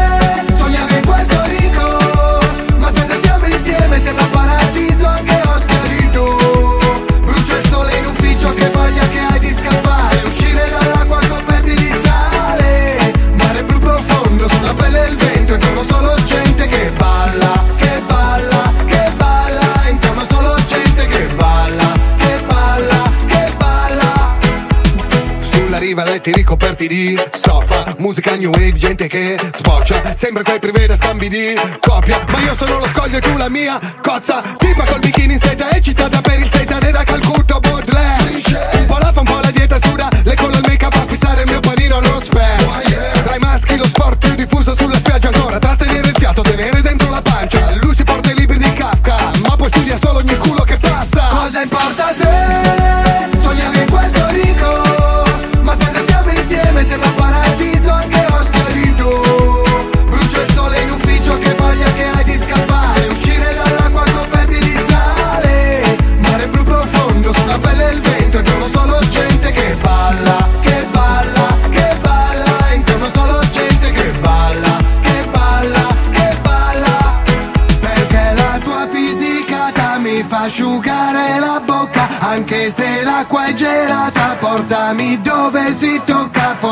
ricoperti 26.63 26.88
di 26.88 27.19
stoffa 27.34 27.95
Musica 27.97 28.36
new 28.36 28.49
wave, 28.52 28.73
gente 28.73 29.08
che 29.08 29.38
sboccia 29.56 30.15
Sembra 30.15 30.43
quei 30.43 30.60
privé 30.60 30.88
da 30.88 30.95
scambi 30.95 31.28
di 31.28 31.54
coppia 31.80 32.23
Ma 32.30 32.39
io 32.39 32.56
sono 32.56 32.80
lo 32.80 32.88
scoglio 32.88 33.17
e 33.17 33.21
tu 33.21 33.36
la 33.36 33.49
mia 33.49 33.78
cozza 34.02 34.41
Tipa 34.58 34.86
col 34.86 34.99
bikini 34.99 35.34
in 35.34 35.39
seta 35.41 35.69
eccitata 35.71 36.21
per 36.21 36.39
il 36.39 36.49
seitan 36.49 36.84
e 36.84 36.91
da 36.91 37.04
Calcutta 37.04 37.52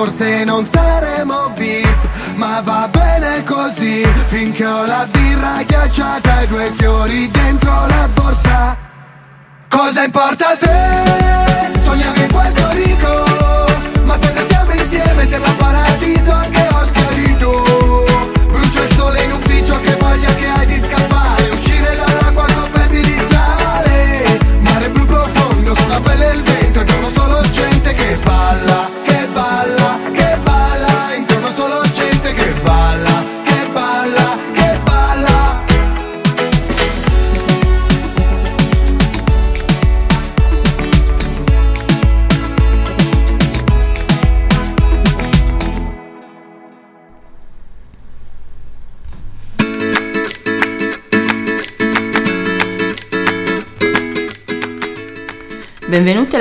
Forse 0.02 0.44
non 0.46 0.66
saremo 0.66 1.52
VIP 1.54 2.10
Ma 2.34 2.60
va 2.62 2.90
bene 2.90 3.44
così 3.44 4.04
Finché 4.30 4.66
ho 4.66 4.84
la 4.84 5.06
birra 5.12 5.62
ghiacciata 5.64 6.42
E 6.42 6.48
due 6.48 6.72
fiori 6.76 7.30
dentro 7.30 7.72
la 7.86 8.10
borsa. 8.12 8.78
Cosa 9.70 10.04
importa 10.04 10.56
se 10.56 10.91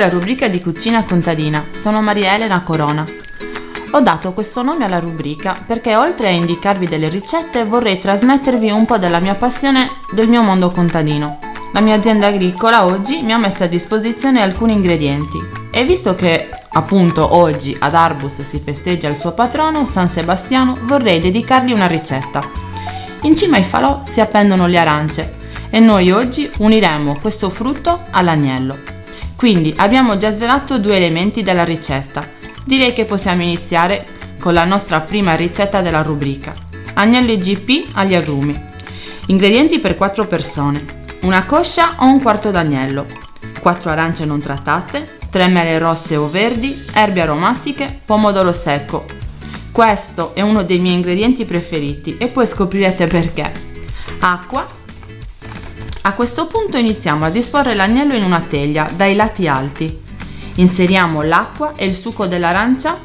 Alla 0.01 0.09
rubrica 0.09 0.47
di 0.47 0.59
Cucina 0.59 1.03
Contadina, 1.03 1.67
sono 1.69 2.01
Maria 2.01 2.33
Elena 2.33 2.63
Corona. 2.63 3.05
Ho 3.91 3.99
dato 3.99 4.33
questo 4.33 4.63
nome 4.63 4.85
alla 4.85 4.97
rubrica 4.97 5.55
perché 5.63 5.95
oltre 5.95 6.29
a 6.29 6.31
indicarvi 6.31 6.87
delle 6.87 7.07
ricette 7.07 7.65
vorrei 7.65 7.99
trasmettervi 7.99 8.71
un 8.71 8.85
po' 8.85 8.97
della 8.97 9.19
mia 9.19 9.35
passione 9.35 9.87
del 10.11 10.27
mio 10.27 10.41
mondo 10.41 10.71
contadino. 10.71 11.37
La 11.71 11.81
mia 11.81 11.93
azienda 11.93 12.25
agricola 12.25 12.83
oggi 12.83 13.21
mi 13.21 13.31
ha 13.31 13.37
messo 13.37 13.65
a 13.65 13.67
disposizione 13.67 14.41
alcuni 14.41 14.73
ingredienti 14.73 15.37
e 15.69 15.83
visto 15.83 16.15
che 16.15 16.49
appunto 16.71 17.35
oggi 17.35 17.77
ad 17.79 17.93
Arbus 17.93 18.41
si 18.41 18.57
festeggia 18.57 19.07
il 19.07 19.15
suo 19.15 19.33
patrono 19.33 19.85
San 19.85 20.09
Sebastiano 20.09 20.79
vorrei 20.81 21.19
dedicargli 21.19 21.73
una 21.73 21.85
ricetta. 21.85 22.41
In 23.21 23.35
cima 23.35 23.57
ai 23.57 23.63
falò 23.63 24.01
si 24.03 24.19
appendono 24.19 24.65
le 24.65 24.79
arance 24.79 25.35
e 25.69 25.79
noi 25.79 26.09
oggi 26.09 26.49
uniremo 26.57 27.19
questo 27.21 27.51
frutto 27.51 28.01
all'agnello. 28.09 28.90
Quindi 29.41 29.73
abbiamo 29.77 30.17
già 30.17 30.29
svelato 30.31 30.77
due 30.77 30.97
elementi 30.97 31.41
della 31.41 31.63
ricetta. 31.63 32.23
Direi 32.63 32.93
che 32.93 33.05
possiamo 33.05 33.41
iniziare 33.41 34.05
con 34.39 34.53
la 34.53 34.65
nostra 34.65 35.01
prima 35.01 35.33
ricetta 35.33 35.81
della 35.81 36.03
rubrica. 36.03 36.53
Agnello 36.93 37.31
IGP 37.31 37.87
agli 37.93 38.13
agrumi. 38.13 38.55
Ingredienti 39.29 39.79
per 39.79 39.97
4 39.97 40.27
persone. 40.27 40.85
Una 41.21 41.43
coscia 41.45 41.95
o 41.97 42.05
un 42.05 42.21
quarto 42.21 42.51
d'agnello. 42.51 43.07
4 43.59 43.89
arance 43.89 44.25
non 44.25 44.39
trattate, 44.39 45.17
3 45.31 45.47
mele 45.47 45.79
rosse 45.79 46.15
o 46.17 46.29
verdi, 46.29 46.79
erbe 46.93 47.21
aromatiche, 47.21 48.01
pomodoro 48.05 48.53
secco. 48.53 49.07
Questo 49.71 50.35
è 50.35 50.41
uno 50.41 50.61
dei 50.61 50.77
miei 50.77 50.97
ingredienti 50.97 51.45
preferiti 51.45 52.15
e 52.17 52.27
poi 52.27 52.45
scoprirete 52.45 53.07
perché. 53.07 53.51
Acqua, 54.19 54.67
a 56.03 56.13
questo 56.13 56.47
punto 56.47 56.77
iniziamo 56.77 57.25
a 57.25 57.29
disporre 57.29 57.75
l'agnello 57.75 58.15
in 58.15 58.23
una 58.23 58.39
teglia 58.39 58.89
dai 58.95 59.15
lati 59.15 59.47
alti. 59.47 60.01
Inseriamo 60.55 61.21
l'acqua 61.21 61.73
e 61.75 61.85
il 61.85 61.95
succo 61.95 62.25
dell'arancia, 62.25 62.97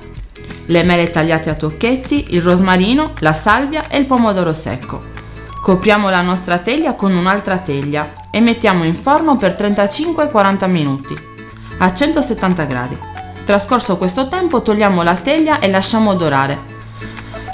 le 0.66 0.82
mele 0.82 1.10
tagliate 1.10 1.50
a 1.50 1.54
tocchetti, 1.54 2.28
il 2.30 2.42
rosmarino, 2.42 3.12
la 3.18 3.34
salvia 3.34 3.88
e 3.88 3.98
il 3.98 4.06
pomodoro 4.06 4.52
secco. 4.52 5.14
Copriamo 5.60 6.08
la 6.08 6.22
nostra 6.22 6.58
teglia 6.58 6.94
con 6.94 7.14
un'altra 7.14 7.58
teglia 7.58 8.14
e 8.30 8.40
mettiamo 8.40 8.84
in 8.84 8.94
forno 8.94 9.36
per 9.36 9.54
35-40 9.54 10.70
minuti 10.70 11.34
a 11.78 11.92
170 11.92 12.64
gradi. 12.64 12.98
Trascorso 13.44 13.98
questo 13.98 14.28
tempo 14.28 14.62
togliamo 14.62 15.02
la 15.02 15.16
teglia 15.16 15.58
e 15.58 15.68
lasciamo 15.68 16.14
dorare. 16.14 16.74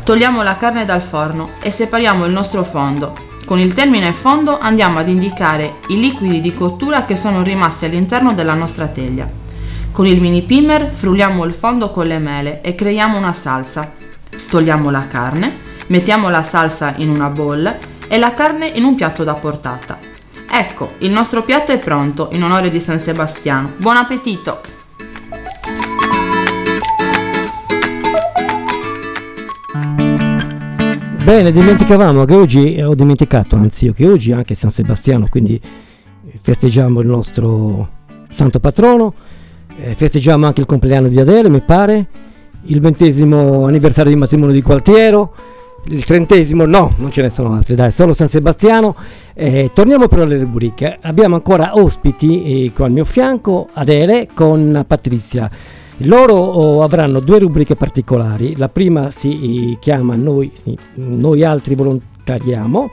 Togliamo 0.05 0.43
la 0.43 0.57
carne 0.57 0.85
dal 0.85 1.03
forno 1.03 1.51
e 1.61 1.71
separiamo 1.71 2.25
il 2.25 2.33
nostro 2.33 2.63
fondo. 2.63 3.22
Con 3.45 3.59
il 3.59 3.75
termine 3.75 4.13
fondo 4.13 4.59
andiamo 4.59 4.99
ad 4.99 5.09
indicare 5.09 5.77
i 5.89 5.99
liquidi 5.99 6.41
di 6.41 6.55
cottura 6.55 7.05
che 7.05 7.17
sono 7.17 7.43
rimasti 7.43 7.85
all'interno 7.85 8.35
della 8.35 8.55
nostra 8.55 8.87
teglia. 8.87 9.29
Con 9.91 10.07
il 10.07 10.21
mini 10.21 10.43
pimer 10.43 10.91
frulliamo 10.91 11.45
il 11.45 11.53
fondo 11.53 11.91
con 11.91 12.07
le 12.07 12.19
mele 12.19 12.61
e 12.63 12.75
creiamo 12.75 13.19
una 13.19 13.33
salsa. 13.33 13.93
Togliamo 14.49 14.91
la 14.91 15.07
carne, 15.07 15.59
mettiamo 15.89 16.31
la 16.31 16.43
salsa 16.43 16.95
in 16.97 17.11
una 17.11 17.29
bowl 17.29 17.79
e 18.09 18.19
la 18.19 18.33
carne 18.33 18.69
in 18.69 18.85
un 18.85 18.95
piatto 18.95 19.25
da 19.25 19.35
portata. 19.35 19.99
Ecco, 20.51 20.95
il 20.99 21.11
nostro 21.11 21.43
piatto 21.43 21.73
è 21.73 21.79
pronto 21.79 22.29
in 22.33 22.45
onore 22.45 22.71
di 22.71 22.81
San 22.81 23.01
Sebastiano. 23.01 23.73
Buon 23.77 23.97
appetito! 23.97 24.82
Bene, 31.33 31.51
dimenticavamo 31.51 32.27
che 32.27 32.35
oggi, 32.35 32.75
eh, 32.75 32.85
ho 32.85 32.95
dimenticato, 32.95 33.57
anzi 33.57 33.91
che 33.95 34.07
oggi 34.07 34.33
è 34.33 34.35
anche 34.35 34.55
San 34.55 34.69
Sebastiano, 34.69 35.29
quindi 35.31 35.59
festeggiamo 36.43 37.01
il 37.01 37.07
nostro 37.07 37.89
santo 38.29 38.61
patrono, 38.61 39.15
eh, 39.79 39.95
festeggiamo 39.95 40.45
anche 40.45 40.61
il 40.61 40.67
compleanno 40.67 41.09
di 41.09 41.19
Adele, 41.19 41.49
mi 41.49 41.63
pare, 41.63 42.07
il 42.65 42.83
ventesimo 42.83 43.65
anniversario 43.65 44.13
di 44.13 44.19
matrimonio 44.19 44.53
di 44.53 44.61
Gualtiero, 44.61 45.35
il 45.87 46.05
trentesimo 46.05 46.67
no, 46.67 46.93
non 46.99 47.11
ce 47.11 47.23
ne 47.23 47.31
sono 47.31 47.55
altri, 47.55 47.77
dai, 47.77 47.93
solo 47.93 48.13
San 48.13 48.29
Sebastiano. 48.29 48.95
Eh, 49.33 49.71
torniamo 49.73 50.09
però 50.09 50.25
alle 50.25 50.37
rubriche, 50.37 50.99
abbiamo 51.01 51.37
ancora 51.37 51.79
ospiti 51.79 52.67
eh, 52.67 52.73
qua 52.75 52.85
al 52.85 52.93
mio 52.93 53.07
fianco, 53.07 53.71
Adele 53.73 54.29
con 54.35 54.85
Patrizia. 54.87 55.51
Loro 56.05 56.35
oh, 56.35 56.83
avranno 56.83 57.21
due 57.21 57.39
rubriche 57.39 57.77
particolari. 57.77 58.57
La 58.57 58.69
prima 58.69 59.11
si 59.11 59.73
eh, 59.73 59.79
chiama 59.79 60.17
Noi, 60.17 60.51
sì, 60.53 60.77
noi 60.95 61.45
altri 61.45 61.75
volontariamo, 61.75 62.91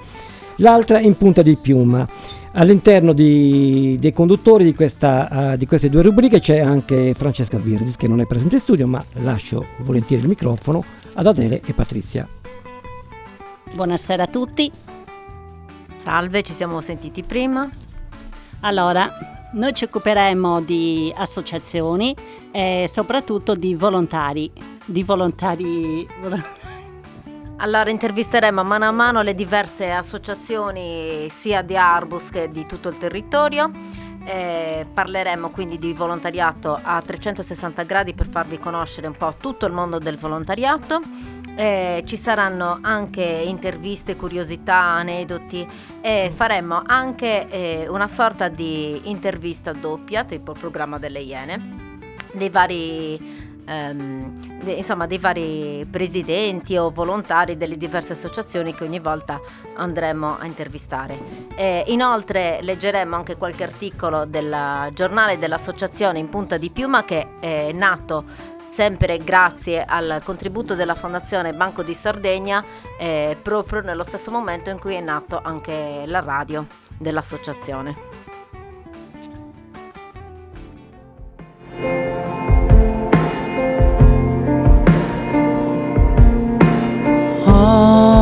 l'altra 0.57 0.99
in 0.99 1.15
punta 1.15 1.41
di 1.41 1.55
piuma. 1.55 2.07
All'interno 2.53 3.13
di- 3.13 3.97
dei 3.99 4.11
conduttori 4.11 4.63
di, 4.63 4.73
questa, 4.73 5.53
eh, 5.53 5.57
di 5.57 5.65
queste 5.65 5.89
due 5.89 6.01
rubriche 6.01 6.39
c'è 6.39 6.59
anche 6.59 7.13
Francesca 7.15 7.57
Virdis 7.57 7.95
che 7.95 8.07
non 8.07 8.21
è 8.21 8.25
presente 8.25 8.55
in 8.55 8.61
studio, 8.61 8.87
ma 8.87 9.03
lascio 9.21 9.65
volentieri 9.77 10.23
il 10.23 10.29
microfono 10.29 10.83
ad 11.13 11.25
Adele 11.25 11.61
e 11.65 11.73
Patrizia. 11.73 12.27
Buonasera 13.73 14.23
a 14.23 14.27
tutti. 14.27 14.71
Salve, 15.97 16.41
ci 16.43 16.53
siamo 16.53 16.81
sentiti 16.81 17.23
prima. 17.23 17.69
Allora, 18.61 19.38
noi 19.51 19.73
ci 19.73 19.85
occuperemo 19.85 20.61
di 20.61 21.11
associazioni 21.15 22.15
e 22.51 22.85
soprattutto 22.87 23.55
di 23.55 23.73
volontari, 23.75 24.51
di 24.85 25.03
volontari 25.03 26.07
Allora 27.61 27.89
intervisteremo 27.89 28.63
mano 28.63 28.85
a 28.85 28.91
mano 28.91 29.21
le 29.21 29.35
diverse 29.35 29.91
associazioni 29.91 31.27
sia 31.29 31.61
di 31.61 31.75
Arbus 31.75 32.29
che 32.29 32.49
di 32.49 32.65
tutto 32.65 32.87
il 32.89 32.97
territorio 32.97 33.71
Eh, 34.25 34.85
parleremo 34.93 35.49
quindi 35.49 35.79
di 35.79 35.91
volontariato 35.91 36.77
a 36.81 37.01
360 37.01 37.83
gradi 37.83 38.13
per 38.13 38.27
farvi 38.27 38.59
conoscere 38.59 39.07
un 39.07 39.15
po' 39.17 39.33
tutto 39.39 39.65
il 39.65 39.73
mondo 39.73 39.97
del 39.97 40.17
volontariato. 40.17 41.01
Eh, 41.59 42.03
ci 42.05 42.15
saranno 42.15 42.79
anche 42.81 43.21
interviste, 43.21 44.15
curiosità, 44.15 44.77
aneddoti 44.77 45.67
e 45.99 46.31
faremo 46.33 46.81
anche 46.85 47.49
eh, 47.49 47.85
una 47.89 48.07
sorta 48.07 48.47
di 48.47 49.09
intervista 49.09 49.73
doppia, 49.73 50.23
tipo 50.23 50.53
il 50.53 50.57
programma 50.57 50.97
delle 50.99 51.19
Iene, 51.19 51.61
dei 52.31 52.49
vari 52.49 53.57
ehm, 53.65 54.63
de- 54.63 54.71
insomma 54.71 55.05
dei 55.05 55.19
vari 55.19 55.85
presidenti 55.89 56.75
o 56.75 56.89
volontari 56.89 57.55
delle 57.55 57.77
diverse 57.77 58.13
associazioni 58.13 58.73
che 58.73 58.83
ogni 58.83 58.99
volta 58.99 59.39
andremo 59.75 60.37
a 60.37 60.45
intervistare. 60.45 61.17
Eh, 61.55 61.83
inoltre 61.87 62.59
leggeremo 62.61 63.15
anche 63.15 63.35
qualche 63.37 63.63
articolo 63.63 64.25
del 64.25 64.89
giornale 64.93 65.37
dell'associazione 65.37 66.19
in 66.19 66.29
punta 66.29 66.57
di 66.57 66.69
piuma 66.69 67.05
che 67.05 67.39
è 67.39 67.71
nato 67.71 68.48
sempre 68.69 69.17
grazie 69.17 69.83
al 69.83 70.21
contributo 70.23 70.75
della 70.75 70.95
Fondazione 70.95 71.53
Banco 71.53 71.83
di 71.83 71.93
Sardegna, 71.93 72.63
eh, 72.97 73.37
proprio 73.41 73.81
nello 73.81 74.03
stesso 74.03 74.31
momento 74.31 74.69
in 74.69 74.79
cui 74.79 74.95
è 74.95 75.01
nato 75.01 75.39
anche 75.41 76.03
la 76.05 76.19
radio 76.19 76.65
dell'associazione. 76.97 78.19
ogni 87.51 88.18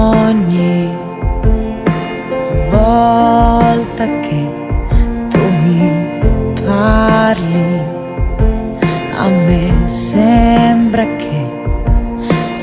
sembra 9.88 11.06
che 11.16 11.46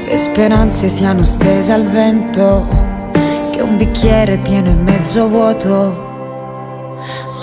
le 0.06 0.16
speranze 0.18 0.88
siano 0.88 1.24
stese 1.24 1.72
al 1.72 1.84
vento, 1.84 2.66
che 3.50 3.62
un 3.62 3.76
bicchiere 3.76 4.36
pieno 4.36 4.70
e 4.70 4.74
mezzo 4.74 5.26
vuoto. 5.28 6.12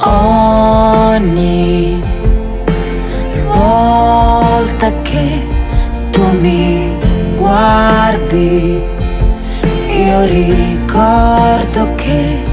Ogni 0.04 2.02
volta 3.48 4.92
che 5.02 5.48
tu 6.12 6.24
mi 6.40 6.96
guardi, 7.38 8.82
io 9.90 10.22
ricordo 10.26 11.96
che 11.96 12.44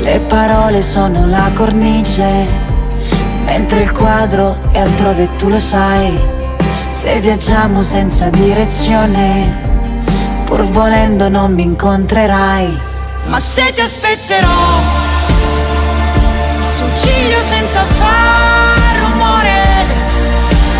le 0.00 0.20
parole 0.20 0.82
sono 0.82 1.26
la 1.26 1.50
cornice, 1.54 2.46
mentre 3.44 3.82
il 3.82 3.92
quadro 3.92 4.58
è 4.72 4.78
altrove 4.78 5.36
tu 5.36 5.48
lo 5.48 5.60
sai. 5.60 6.18
Se 6.88 7.18
viaggiamo 7.20 7.82
senza 7.82 8.28
direzione, 8.28 9.52
pur 10.44 10.64
volendo 10.64 11.28
non 11.28 11.52
mi 11.52 11.62
incontrerai. 11.62 12.80
Ma 13.26 13.40
se 13.40 13.72
ti 13.72 13.80
aspetterò 13.80 14.48
sul 16.70 16.94
ciglio 16.94 17.40
senza 17.40 17.82
far 17.84 18.78
rumore, 19.00 19.62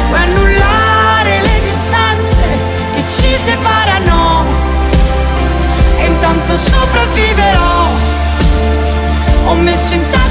puoi 0.09 0.21
annullare 0.21 1.41
le 1.41 1.61
distanze 1.69 2.43
che 2.95 3.03
ci 3.09 3.37
separano 3.37 4.45
e 5.99 6.07
intanto 6.07 6.57
sopravviverò. 6.57 7.87
Ho 9.47 9.55
messo 9.55 9.95
in 9.95 10.03
tasca 10.11 10.24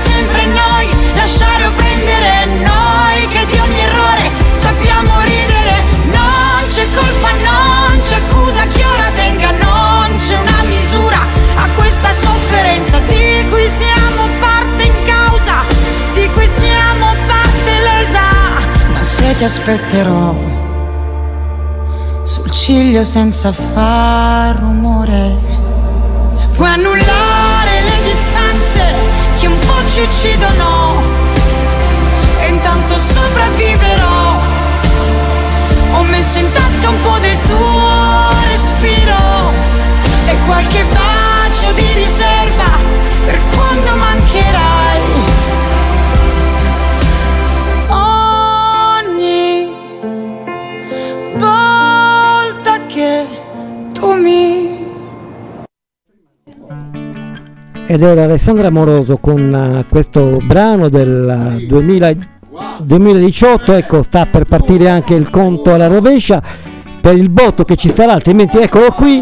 sempre 0.00 0.46
noi, 0.46 0.88
lasciare 1.14 1.66
o 1.66 1.70
prendere 1.76 2.46
noi, 2.64 3.28
che 3.28 3.44
di 3.46 3.58
ogni 3.58 3.80
errore 3.80 4.30
sappiamo 4.52 5.20
ridere. 5.20 5.74
Non 6.10 6.64
c'è 6.66 6.86
colpa, 6.94 7.30
non 7.44 8.00
c'è 8.00 8.16
accusa, 8.16 8.64
chi 8.66 8.82
ora 8.82 9.10
tenga, 9.14 9.50
non 9.52 10.16
c'è 10.16 10.36
una 10.38 10.62
misura 10.64 11.18
a 11.56 11.68
questa 11.76 12.12
sofferenza 12.12 12.98
di 13.00 13.44
cui 13.50 13.68
siamo 13.68 14.22
parte 14.40 14.82
in 14.84 14.94
causa, 15.04 15.62
di 16.14 16.28
cui 16.32 16.46
siamo 16.46 17.14
parte 17.26 17.72
lesa. 17.82 18.28
Ma 18.92 19.02
se 19.02 19.36
ti 19.36 19.44
aspetterò 19.44 20.34
sul 22.22 22.50
ciglio 22.50 23.02
senza 23.02 23.52
far 23.52 24.56
rumore, 24.56 25.36
puoi 26.56 26.68
annullare 26.68 27.82
le 27.82 28.08
distanze 28.08 28.80
che 28.92 29.09
ci 29.90 30.00
uccidono 30.02 31.02
e 32.38 32.46
intanto 32.46 32.94
sopravviverò. 32.96 34.38
Ho 35.94 36.02
messo 36.04 36.38
in 36.38 36.52
tasca 36.52 36.88
un 36.88 37.00
po' 37.00 37.18
del 37.18 37.36
tuo 37.48 38.28
respiro 38.50 39.52
e 40.26 40.36
qualche 40.46 40.84
bacio 40.84 41.72
di 41.72 41.86
riserva 41.94 42.70
per 43.24 43.38
quando 43.52 43.96
mancherai. 43.96 45.29
Ed 57.90 58.02
era 58.02 58.22
Alessandra 58.22 58.68
Amoroso 58.68 59.16
con 59.16 59.52
eh, 59.52 59.84
questo 59.88 60.38
brano 60.46 60.88
del 60.88 61.58
eh, 61.58 61.66
2000 61.66 62.14
2018, 62.82 63.72
ecco 63.72 64.02
sta 64.02 64.26
per 64.26 64.44
partire 64.44 64.88
anche 64.88 65.14
il 65.14 65.28
conto 65.28 65.74
alla 65.74 65.88
rovescia 65.88 66.40
per 67.00 67.16
il 67.16 67.30
botto 67.30 67.64
che 67.64 67.74
ci 67.74 67.88
sarà, 67.88 68.12
altrimenti 68.12 68.58
eccolo 68.58 68.92
qui. 68.92 69.20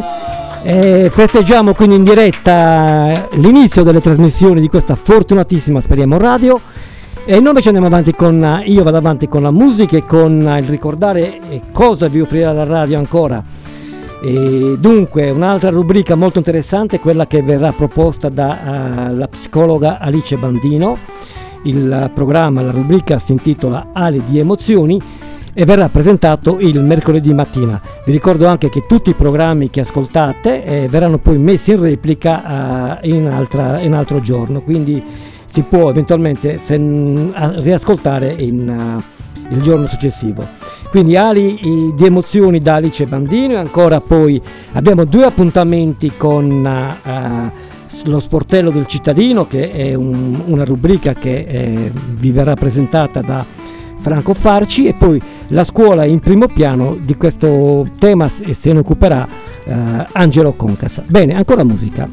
E 0.63 1.11
festeggiamo 1.11 1.73
quindi 1.73 1.97
in 1.97 2.05
diretta 2.05 3.11
eh, 3.11 3.29
l'inizio 3.39 3.83
delle 3.83 4.03
trasmissioni 4.03 4.61
di 4.61 4.69
questa 4.69 4.97
fortunatissima, 4.97 5.81
speriamo, 5.81 6.19
radio. 6.19 6.61
E 7.25 7.39
noi 7.39 7.49
invece 7.49 7.69
andiamo 7.69 7.87
avanti 7.89 8.13
con, 8.15 8.45
eh, 8.45 8.65
io 8.67 8.83
vado 8.83 8.99
avanti 8.99 9.29
con 9.29 9.41
la 9.41 9.51
musica 9.51 9.97
e 9.97 10.05
con 10.05 10.47
eh, 10.47 10.59
il 10.59 10.69
ricordare 10.69 11.39
eh, 11.49 11.63
cosa 11.73 12.09
vi 12.09 12.21
offrirà 12.21 12.53
la 12.53 12.65
radio 12.65 12.99
ancora. 12.99 13.43
E 14.21 14.77
dunque, 14.79 15.31
un'altra 15.31 15.71
rubrica 15.71 16.15
molto 16.15 16.39
interessante 16.39 16.97
è 16.97 17.01
quella 17.01 17.27
che 17.27 17.43
verrà 17.43 17.73
proposta 17.73 18.29
dalla 18.29 19.29
psicologa 19.29 19.99
Alice 19.99 20.37
Bandino. 20.37 20.99
Il 21.65 22.11
programma, 22.15 22.63
la 22.63 22.71
rubrica 22.71 23.19
si 23.19 23.33
intitola 23.33 23.89
Ali 23.93 24.23
di 24.25 24.39
emozioni 24.39 25.01
e 25.55 25.65
verrà 25.65 25.89
presentato 25.89 26.59
il 26.61 26.83
mercoledì 26.85 27.33
mattina. 27.35 27.81
Vi 28.05 28.13
ricordo 28.13 28.47
anche 28.47 28.69
che 28.69 28.83
tutti 28.87 29.11
i 29.11 29.15
programmi 29.15 29.71
che 29.71 29.81
ascoltate 29.81 30.65
eh, 30.65 30.89
verranno 30.89 31.19
poi 31.19 31.39
messi 31.39 31.73
in 31.73 31.81
replica 31.81 33.01
eh, 33.01 33.09
in, 33.09 33.27
altra- 33.27 33.81
in 33.81 33.95
altro 33.95 34.21
giorno, 34.21 34.63
quindi 34.63 35.03
si 35.47 35.63
può 35.63 35.91
eventualmente 35.91 36.59
sen- 36.59 37.33
a- 37.35 37.55
riascoltare 37.57 38.31
in, 38.31 38.69
eh, 38.69 39.55
il 39.55 39.63
giorno 39.63 39.87
successivo. 39.87 40.47
Quindi 40.91 41.17
Ali 41.17 41.93
di 41.95 42.05
emozioni 42.07 42.61
da 42.61 42.77
Alice 42.77 43.07
Bandino 43.07 43.53
e 43.55 43.57
ancora 43.57 44.01
poi 44.01 44.41
abbiamo 44.73 45.05
due 45.05 45.25
appuntamenti 45.25 46.13
con, 46.17 46.67
eh, 46.67 47.53
lo 48.07 48.21
sportello 48.21 48.71
del 48.71 48.87
cittadino 48.87 49.47
che 49.47 49.71
è 49.71 49.95
un- 49.95 50.43
una 50.47 50.65
rubrica 50.65 51.13
che 51.15 51.45
eh, 51.47 51.93
vi 52.15 52.31
verrà 52.31 52.55
presentata 52.55 53.21
da 53.21 53.45
Franco 54.01 54.33
Farci 54.33 54.87
e 54.87 54.95
poi 54.95 55.21
la 55.49 55.65
scuola 55.65 56.05
in 56.05 56.21
primo 56.21 56.47
piano 56.47 56.97
di 57.03 57.17
questo 57.17 57.87
tema 57.99 58.29
se 58.29 58.55
se 58.55 58.73
ne 58.73 58.79
occuperà 58.79 59.27
eh, 59.65 60.07
Angelo 60.13 60.53
Concasa. 60.55 61.03
Bene, 61.09 61.35
ancora 61.35 61.65
musica. 61.65 62.09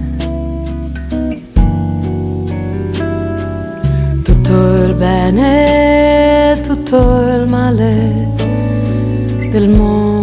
Tutto 4.22 4.52
il 4.84 4.94
bene, 4.98 6.60
tutto 6.62 6.96
il 7.38 7.46
male 7.48 8.34
del 9.50 9.70
mondo. 9.70 10.15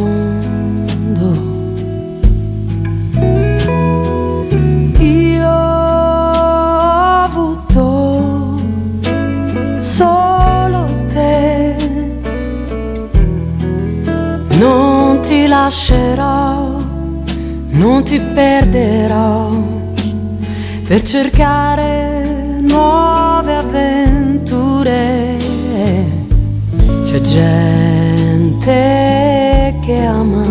Lascerò, 15.74 16.78
non 17.69 18.03
ti 18.03 18.21
perderò 18.21 19.49
per 20.86 21.01
cercare 21.01 22.59
nuove 22.61 23.55
avventure. 23.55 25.36
C'è 27.05 27.21
gente 27.21 28.76
che 29.84 30.05
ama 30.05 30.45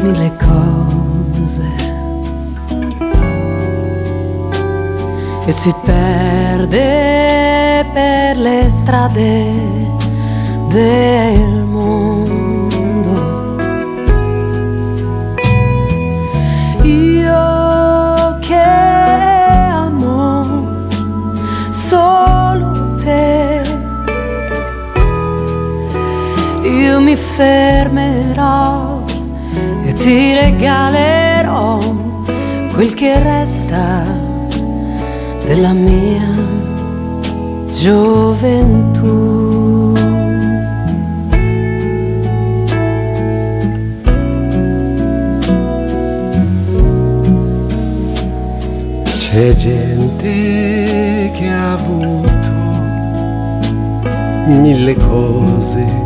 mille 0.00 0.32
cose 0.38 1.70
e 5.44 5.52
si 5.52 5.74
perde 5.84 7.84
per 7.92 8.38
le 8.38 8.70
strade 8.70 9.50
del 10.70 11.61
fermerò 27.34 29.00
e 29.84 29.92
ti 29.94 30.34
regalerò 30.34 31.78
quel 32.74 32.92
che 32.94 33.22
resta 33.22 34.04
della 35.44 35.72
mia 35.72 36.28
gioventù. 37.70 39.10
C'è 49.04 49.56
gente 49.56 51.30
che 51.34 51.48
ha 51.48 51.72
avuto 51.72 52.50
mille 54.46 54.94
cose, 54.96 56.01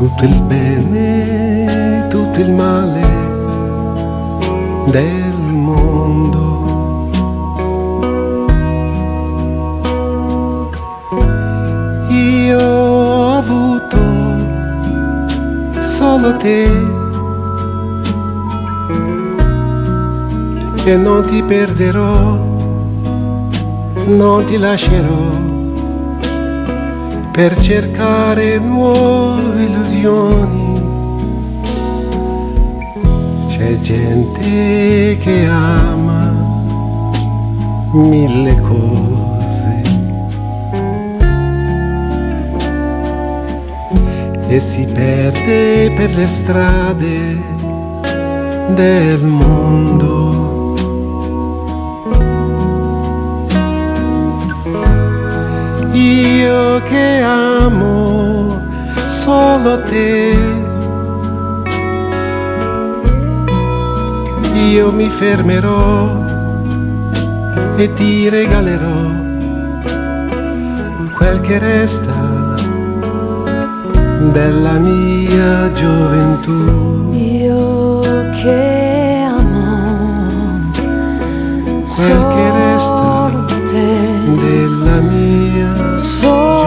tutto 0.00 0.24
il 0.24 0.42
bene, 0.44 2.06
tutto 2.08 2.40
il 2.40 2.50
male 2.52 3.02
del 4.86 5.36
mondo. 5.36 7.08
Io 12.08 12.58
ho 12.58 13.36
avuto 13.36 13.98
solo 15.82 16.34
te. 16.38 16.98
e 20.82 20.96
non 20.96 21.26
ti 21.26 21.42
perderò, 21.42 22.38
non 24.06 24.44
ti 24.46 24.56
lascerò 24.56 25.49
per 27.32 27.56
cercare 27.60 28.58
nuove 28.58 29.62
illusioni. 29.62 30.82
C'è 33.48 33.78
gente 33.80 35.18
che 35.20 35.46
ama 35.46 36.32
mille 37.92 38.60
cose 38.60 39.82
e 44.48 44.60
si 44.60 44.84
perde 44.84 45.92
per 45.94 46.14
le 46.14 46.26
strade 46.26 47.38
del 48.74 49.24
mondo. 49.24 50.49
Che 56.78 57.20
amo 57.22 58.60
solo 59.06 59.82
te, 59.82 60.34
io 64.72 64.90
mi 64.90 65.08
fermerò 65.08 66.24
e 67.76 67.92
ti 67.92 68.28
regalerò 68.28 69.02
quel 71.16 71.40
che 71.42 71.58
resta 71.58 72.56
della 74.32 74.78
mia 74.78 75.70
gioventù. 75.72 77.12
Io 77.12 78.00
che 78.42 79.22
amo 79.28 80.70
Quel 81.94 82.26
che 82.34 82.50
resta 82.50 83.30
della 84.38 85.00
mia 85.00 85.98
solo 85.98 86.59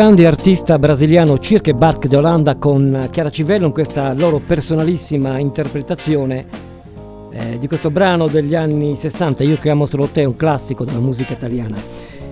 grande 0.00 0.26
artista 0.26 0.78
brasiliano 0.78 1.38
Cirque 1.38 1.74
Bark 1.74 2.06
de 2.06 2.16
Holanda 2.16 2.56
con 2.56 3.08
Chiara 3.10 3.28
Civello 3.28 3.66
in 3.66 3.72
questa 3.72 4.14
loro 4.14 4.38
personalissima 4.38 5.36
interpretazione 5.36 6.46
eh, 7.30 7.58
di 7.58 7.68
questo 7.68 7.90
brano 7.90 8.26
degli 8.26 8.54
anni 8.54 8.96
60, 8.96 9.44
Io 9.44 9.58
che 9.58 9.68
amo 9.68 9.84
solo 9.84 10.06
te, 10.06 10.24
un 10.24 10.36
classico 10.36 10.86
della 10.86 11.00
musica 11.00 11.34
italiana. 11.34 11.76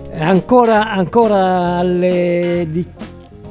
Eh, 0.09 0.19
ancora, 0.19 0.89
ancora 0.89 1.77
alle 1.77 2.65
di- 2.71 2.87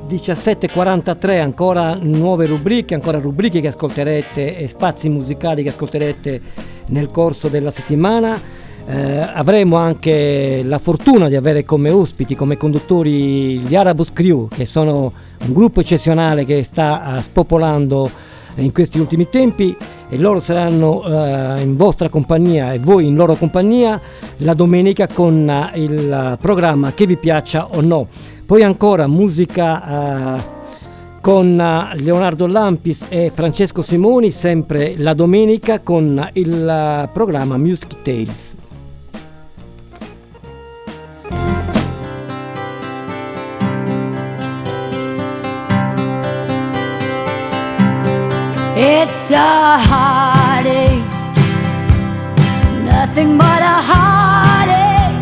17.43, 0.08 1.40
ancora 1.40 1.94
nuove 1.94 2.46
rubriche, 2.46 2.94
ancora 2.94 3.20
rubriche 3.20 3.60
che 3.60 3.68
ascolterete 3.68 4.56
e 4.56 4.66
spazi 4.66 5.08
musicali 5.08 5.62
che 5.62 5.68
ascolterete 5.68 6.40
nel 6.86 7.12
corso 7.12 7.46
della 7.46 7.70
settimana. 7.70 8.66
Eh, 8.90 9.20
avremo 9.20 9.76
anche 9.76 10.62
la 10.64 10.78
fortuna 10.78 11.28
di 11.28 11.36
avere 11.36 11.62
come 11.62 11.90
ospiti, 11.90 12.34
come 12.34 12.56
conduttori 12.56 13.60
gli 13.60 13.74
Arabus 13.74 14.14
Crew, 14.14 14.48
che 14.48 14.64
sono 14.64 15.12
un 15.44 15.52
gruppo 15.52 15.80
eccezionale 15.80 16.46
che 16.46 16.62
sta 16.62 17.18
eh, 17.18 17.22
spopolando 17.22 18.10
in 18.54 18.72
questi 18.72 18.98
ultimi 18.98 19.28
tempi 19.28 19.76
e 20.08 20.16
loro 20.16 20.40
saranno 20.40 21.04
eh, 21.04 21.60
in 21.60 21.76
vostra 21.76 22.08
compagnia 22.08 22.72
e 22.72 22.78
voi 22.78 23.06
in 23.06 23.14
loro 23.14 23.34
compagnia 23.36 24.00
la 24.38 24.54
domenica 24.54 25.06
con 25.06 25.46
eh, 25.46 25.78
il 25.78 26.38
programma 26.40 26.94
che 26.94 27.04
vi 27.04 27.18
piaccia 27.18 27.66
o 27.72 27.82
no. 27.82 28.08
Poi 28.46 28.62
ancora 28.62 29.06
musica 29.06 30.36
eh, 30.36 30.56
con 31.20 31.60
eh, 31.60 32.00
Leonardo 32.00 32.46
Lampis 32.46 33.04
e 33.10 33.30
Francesco 33.34 33.82
Simoni 33.82 34.30
sempre 34.30 34.94
la 34.96 35.12
domenica 35.12 35.80
con 35.80 36.26
il 36.32 36.66
eh, 36.66 37.08
programma 37.12 37.58
Music 37.58 38.00
Tales. 38.00 38.56
It's 48.80 49.32
a 49.32 49.76
heartache, 49.76 51.02
nothing 52.84 53.36
but 53.36 53.60
a 53.60 53.82
heartache. 53.90 55.18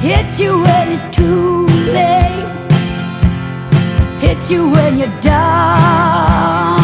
Hits 0.00 0.38
you 0.38 0.62
when 0.62 0.92
it's 0.92 1.16
too 1.16 1.66
late, 1.90 2.46
hits 4.20 4.52
you 4.52 4.70
when 4.70 4.98
you're 4.98 5.20
down. 5.20 6.79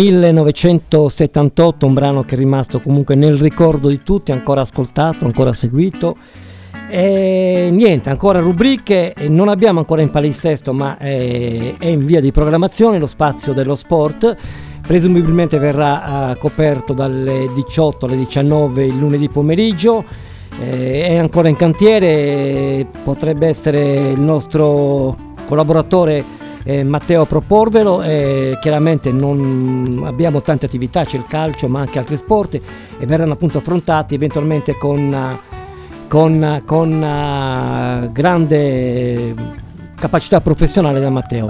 1978, 0.00 1.86
un 1.86 1.92
brano 1.92 2.22
che 2.22 2.34
è 2.34 2.38
rimasto 2.38 2.80
comunque 2.80 3.14
nel 3.14 3.36
ricordo 3.36 3.88
di 3.88 4.02
tutti, 4.02 4.32
ancora 4.32 4.62
ascoltato, 4.62 5.26
ancora 5.26 5.52
seguito. 5.52 6.16
E 6.88 7.68
niente, 7.70 8.08
ancora 8.08 8.40
rubriche, 8.40 9.14
non 9.28 9.48
abbiamo 9.48 9.78
ancora 9.80 10.00
in 10.00 10.10
palinsesto, 10.10 10.72
ma 10.72 10.96
è, 10.96 11.76
è 11.76 11.86
in 11.86 12.06
via 12.06 12.20
di 12.20 12.32
programmazione 12.32 12.98
lo 12.98 13.06
spazio 13.06 13.52
dello 13.52 13.74
sport. 13.74 14.34
Presumibilmente 14.86 15.58
verrà 15.58 16.30
eh, 16.30 16.38
coperto 16.38 16.94
dalle 16.94 17.50
18 17.54 18.06
alle 18.06 18.16
19 18.16 18.84
il 18.84 18.96
lunedì 18.96 19.28
pomeriggio. 19.28 20.02
Eh, 20.58 21.08
è 21.08 21.16
ancora 21.16 21.48
in 21.48 21.56
cantiere, 21.56 22.86
potrebbe 23.04 23.46
essere 23.46 24.12
il 24.12 24.20
nostro 24.20 25.14
collaboratore 25.46 26.48
eh, 26.64 26.84
Matteo 26.84 27.22
a 27.22 27.26
proporvelo. 27.26 28.02
eh, 28.02 28.58
chiaramente 28.60 29.12
non 29.12 30.02
abbiamo 30.04 30.40
tante 30.40 30.66
attività, 30.66 31.04
c'è 31.04 31.16
il 31.16 31.26
calcio 31.28 31.68
ma 31.68 31.80
anche 31.80 31.98
altri 31.98 32.16
sport 32.16 32.54
e 32.98 33.06
verranno 33.06 33.32
appunto 33.32 33.58
affrontati 33.58 34.14
eventualmente 34.14 34.76
con, 34.76 35.38
con, 36.08 36.62
con 36.64 37.02
eh, 37.02 38.10
grande 38.12 39.34
capacità 39.96 40.40
professionale 40.40 41.00
da 41.00 41.10
Matteo. 41.10 41.48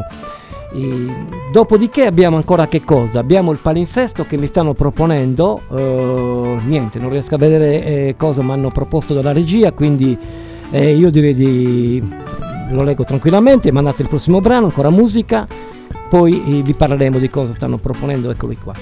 E 0.72 1.14
dopodiché 1.50 2.06
abbiamo 2.06 2.36
ancora 2.36 2.68
che 2.68 2.84
cosa? 2.84 3.18
Abbiamo 3.18 3.50
il 3.50 3.58
palinsesto 3.58 4.24
che 4.24 4.36
mi 4.36 4.46
stanno 4.46 4.72
proponendo, 4.72 5.62
eh, 5.68 6.58
niente, 6.64 7.00
non 7.00 7.10
riesco 7.10 7.34
a 7.34 7.38
vedere 7.38 7.84
eh, 7.84 8.14
cosa 8.16 8.42
mi 8.42 8.52
hanno 8.52 8.70
proposto 8.70 9.12
dalla 9.12 9.32
regia, 9.32 9.72
quindi 9.72 10.16
eh, 10.70 10.94
io 10.94 11.10
direi 11.10 11.34
di 11.34 12.00
lo 12.70 12.82
leggo 12.82 13.04
tranquillamente, 13.04 13.72
mandate 13.72 14.02
il 14.02 14.08
prossimo 14.08 14.40
brano, 14.40 14.66
ancora 14.66 14.90
musica, 14.90 15.46
poi 16.08 16.58
eh, 16.58 16.62
vi 16.62 16.74
parleremo 16.74 17.18
di 17.18 17.28
cosa 17.28 17.52
stanno 17.52 17.78
proponendo, 17.78 18.30
eccoli 18.30 18.56
qua. 18.56 18.74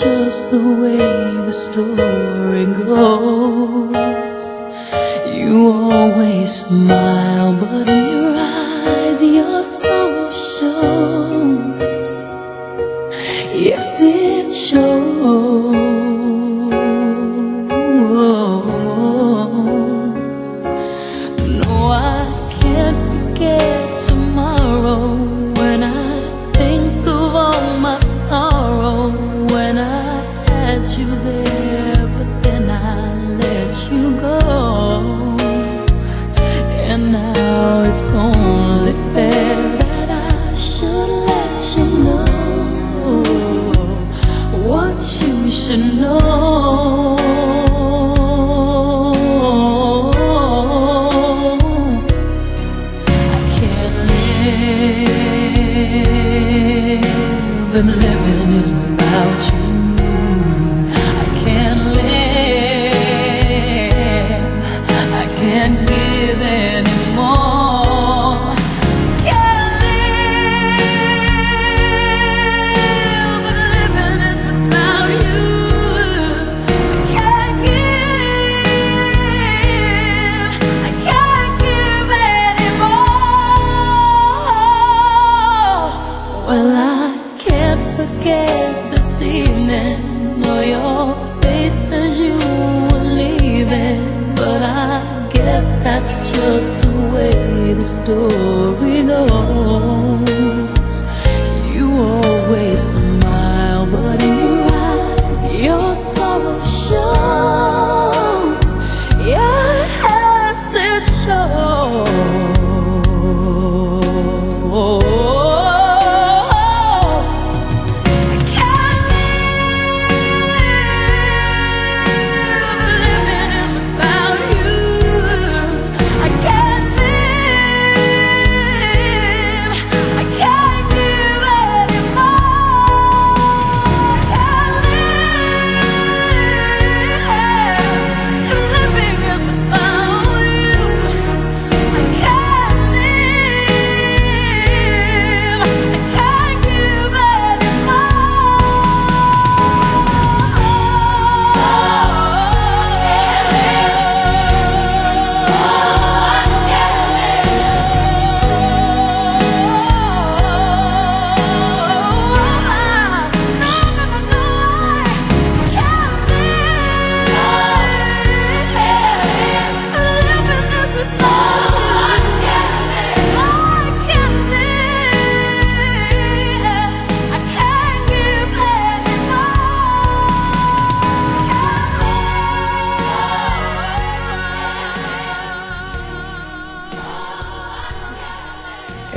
just 0.00 0.50
the 0.50 0.58
way 0.58 1.46
the 1.46 1.52
story 1.52 2.27
My 6.70 7.07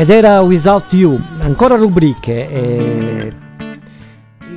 Ed 0.02 0.10
era 0.10 0.42
Without 0.42 0.92
You, 0.94 1.16
ancora 1.42 1.76
rubriche. 1.76 2.50
eh, 2.50 3.34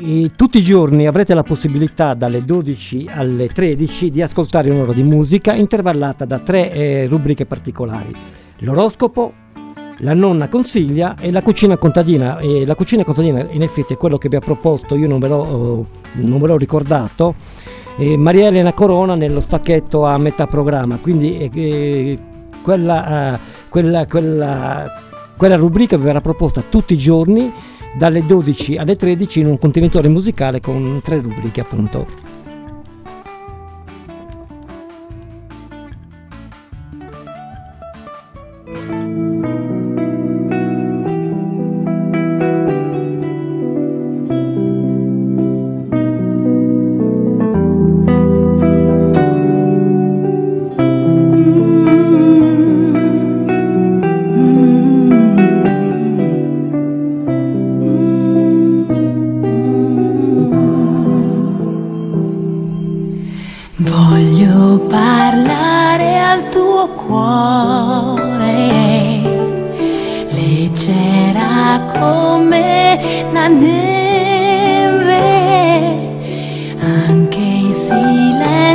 e 0.01 0.31
tutti 0.35 0.57
i 0.57 0.63
giorni 0.63 1.07
avrete 1.07 1.35
la 1.35 1.43
possibilità 1.43 2.15
dalle 2.15 2.47
12 2.47 3.11
alle 3.13 3.49
13 3.49 4.09
di 4.09 4.23
ascoltare 4.23 4.71
un'ora 4.71 4.95
di 4.95 5.03
musica 5.03 5.53
intervallata 5.53 6.25
da 6.25 6.39
tre 6.39 6.73
eh, 6.73 7.07
rubriche 7.09 7.45
particolari. 7.45 8.11
L'oroscopo, 8.61 9.35
la 9.99 10.15
nonna 10.15 10.49
consiglia 10.49 11.15
e 11.21 11.31
la 11.31 11.43
cucina 11.43 11.77
contadina. 11.77 12.39
E 12.39 12.65
la 12.65 12.75
cucina 12.75 13.05
contadina 13.05 13.47
in 13.51 13.61
effetti 13.61 13.93
è 13.93 13.97
quello 13.99 14.17
che 14.17 14.31
vi 14.31 14.37
ha 14.37 14.41
proposto, 14.41 14.97
io 14.97 15.09
non 15.09 15.19
ve 15.19 15.29
l'ho, 15.29 15.87
non 16.13 16.41
ve 16.41 16.47
l'ho 16.47 16.57
ricordato, 16.57 17.35
eh, 17.99 18.17
Maria 18.17 18.47
Elena 18.47 18.73
Corona 18.73 19.15
nello 19.15 19.41
stacchetto 19.41 20.07
a 20.07 20.17
metà 20.17 20.47
programma. 20.47 20.97
Quindi 20.97 21.37
eh, 21.37 21.51
eh, 21.53 22.19
quella, 22.63 23.35
eh, 23.35 23.39
quella, 23.69 24.07
quella, 24.07 25.04
quella 25.37 25.57
rubrica 25.57 25.97
verrà 25.97 26.21
proposta 26.21 26.63
tutti 26.63 26.95
i 26.95 26.99
giorni 26.99 27.53
dalle 27.97 28.25
12 28.25 28.77
alle 28.77 28.97
13 28.97 29.41
in 29.41 29.47
un 29.47 29.59
contenitore 29.59 30.09
musicale 30.09 30.61
con 30.61 31.01
tre 31.03 31.21
rubriche 31.21 31.61
appunto. 31.61 32.34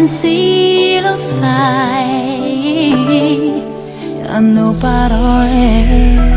Silenzi 0.07 0.99
lo 1.01 1.15
sai, 1.15 2.93
hanno 4.25 4.73
parole. 4.79 6.28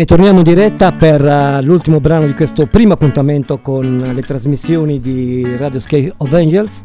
E 0.00 0.04
torniamo 0.04 0.38
in 0.38 0.44
diretta 0.44 0.92
per 0.92 1.20
eh, 1.26 1.60
l'ultimo 1.60 1.98
brano 1.98 2.24
di 2.24 2.32
questo 2.32 2.66
primo 2.66 2.92
appuntamento 2.92 3.58
con 3.58 3.96
le 3.96 4.22
trasmissioni 4.22 5.00
di 5.00 5.56
Radio 5.56 5.80
Sky 5.80 6.08
of 6.18 6.32
Angels. 6.34 6.82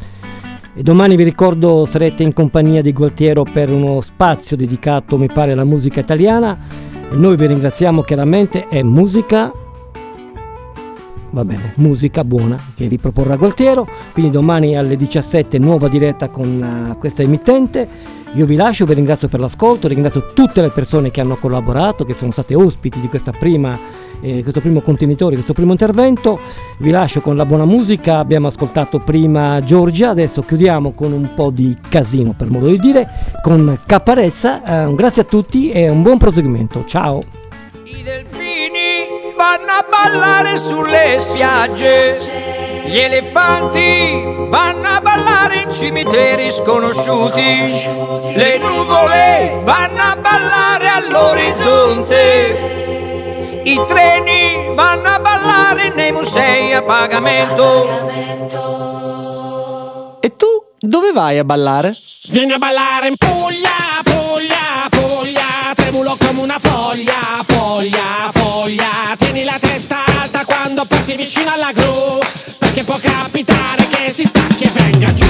E 0.74 0.82
domani 0.82 1.14
vi 1.14 1.22
ricordo 1.22 1.86
sarete 1.86 2.24
in 2.24 2.32
compagnia 2.32 2.82
di 2.82 2.92
Gualtiero 2.92 3.44
per 3.44 3.70
uno 3.70 4.00
spazio 4.00 4.56
dedicato, 4.56 5.16
mi 5.16 5.28
pare, 5.28 5.52
alla 5.52 5.62
musica 5.62 6.00
italiana. 6.00 6.58
E 7.08 7.14
noi 7.14 7.36
vi 7.36 7.46
ringraziamo 7.46 8.02
chiaramente, 8.02 8.66
è 8.66 8.82
musica 8.82 9.52
va 11.30 11.44
bene, 11.44 11.74
musica 11.76 12.24
buona 12.24 12.58
che 12.74 12.88
vi 12.88 12.98
proporrà 12.98 13.36
Gualtiero. 13.36 13.86
Quindi 14.12 14.32
domani 14.32 14.76
alle 14.76 14.96
17 14.96 15.56
nuova 15.60 15.86
diretta 15.86 16.30
con 16.30 16.90
eh, 16.90 16.98
questa 16.98 17.22
emittente. 17.22 18.22
Io 18.34 18.46
vi 18.46 18.56
lascio, 18.56 18.84
vi 18.84 18.94
ringrazio 18.94 19.28
per 19.28 19.38
l'ascolto, 19.38 19.86
ringrazio 19.86 20.32
tutte 20.34 20.60
le 20.60 20.70
persone 20.70 21.10
che 21.10 21.20
hanno 21.20 21.36
collaborato, 21.36 22.04
che 22.04 22.14
sono 22.14 22.32
state 22.32 22.54
ospiti 22.54 23.00
di 23.00 23.08
prima, 23.38 23.78
eh, 24.20 24.42
questo 24.42 24.60
primo 24.60 24.80
contenitore, 24.80 25.34
questo 25.34 25.52
primo 25.52 25.70
intervento. 25.70 26.40
Vi 26.78 26.90
lascio 26.90 27.20
con 27.20 27.36
la 27.36 27.44
buona 27.44 27.64
musica, 27.64 28.18
abbiamo 28.18 28.48
ascoltato 28.48 28.98
prima 28.98 29.62
Giorgia, 29.62 30.10
adesso 30.10 30.42
chiudiamo 30.42 30.92
con 30.92 31.12
un 31.12 31.32
po' 31.34 31.50
di 31.50 31.76
casino 31.88 32.34
per 32.36 32.50
modo 32.50 32.66
di 32.66 32.78
dire, 32.78 33.08
con 33.40 33.78
Caparezza. 33.86 34.86
Eh, 34.86 34.94
grazie 34.94 35.22
a 35.22 35.26
tutti 35.26 35.70
e 35.70 35.88
un 35.88 36.02
buon 36.02 36.18
proseguimento. 36.18 36.84
Ciao! 36.86 37.20
vanno 39.36 39.72
a 39.72 39.86
ballare 39.88 40.56
sulle 40.56 41.18
spiagge. 41.18 42.53
Gli 42.86 42.98
elefanti 42.98 44.22
vanno 44.48 44.88
a 44.88 45.00
ballare 45.00 45.62
in 45.62 45.72
cimiteri 45.72 46.50
sconosciuti. 46.50 47.88
Le 48.34 48.58
nuvole 48.58 49.60
vanno 49.62 50.02
a 50.02 50.16
ballare 50.16 50.88
all'orizzonte. 50.88 52.82
I 53.64 53.82
treni 53.86 54.74
vanno 54.74 55.08
a 55.08 55.18
ballare 55.18 55.94
nei 55.94 56.12
musei 56.12 56.74
a 56.74 56.82
pagamento. 56.82 57.88
E 60.20 60.36
tu 60.36 60.46
dove 60.78 61.12
vai 61.12 61.38
a 61.38 61.44
ballare? 61.44 61.96
Vieni 62.28 62.52
a 62.52 62.58
ballare 62.58 63.08
in 63.08 63.16
Puglia, 63.16 64.02
Puglia, 64.02 64.86
Puglia. 64.90 65.72
Tremulo 65.74 66.16
come 66.18 66.40
una 66.40 66.58
foglia, 66.60 67.42
foglia, 67.46 68.30
foglia. 68.32 69.16
Tieni 69.18 69.44
la 69.44 69.56
testa 69.58 70.04
alta 70.20 70.44
quando 70.44 70.84
passi 70.84 71.16
vicino 71.16 71.50
alla 71.50 71.72
gru. 71.72 72.20
Può 72.84 72.98
capitare 73.00 73.88
che 73.88 74.10
si 74.10 74.24
stacchi 74.24 74.64
e 74.64 74.70
venga 74.74 75.12
giù. 75.14 75.24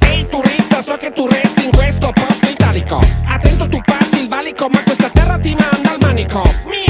Ehi 0.00 0.26
turista, 0.28 0.82
so 0.82 0.96
che 0.96 1.12
tu 1.12 1.28
resti 1.28 1.64
in 1.66 1.70
questo 1.70 2.10
posto 2.12 2.48
italico. 2.48 3.00
Attento 3.26 3.68
tu 3.68 3.80
passi 3.84 4.22
il 4.22 4.28
valico, 4.28 4.68
ma 4.68 4.82
questa 4.82 5.08
terra 5.08 5.38
ti 5.38 5.54
manda 5.54 5.92
al 5.92 5.98
manico. 6.00 6.42
Mio, 6.64 6.89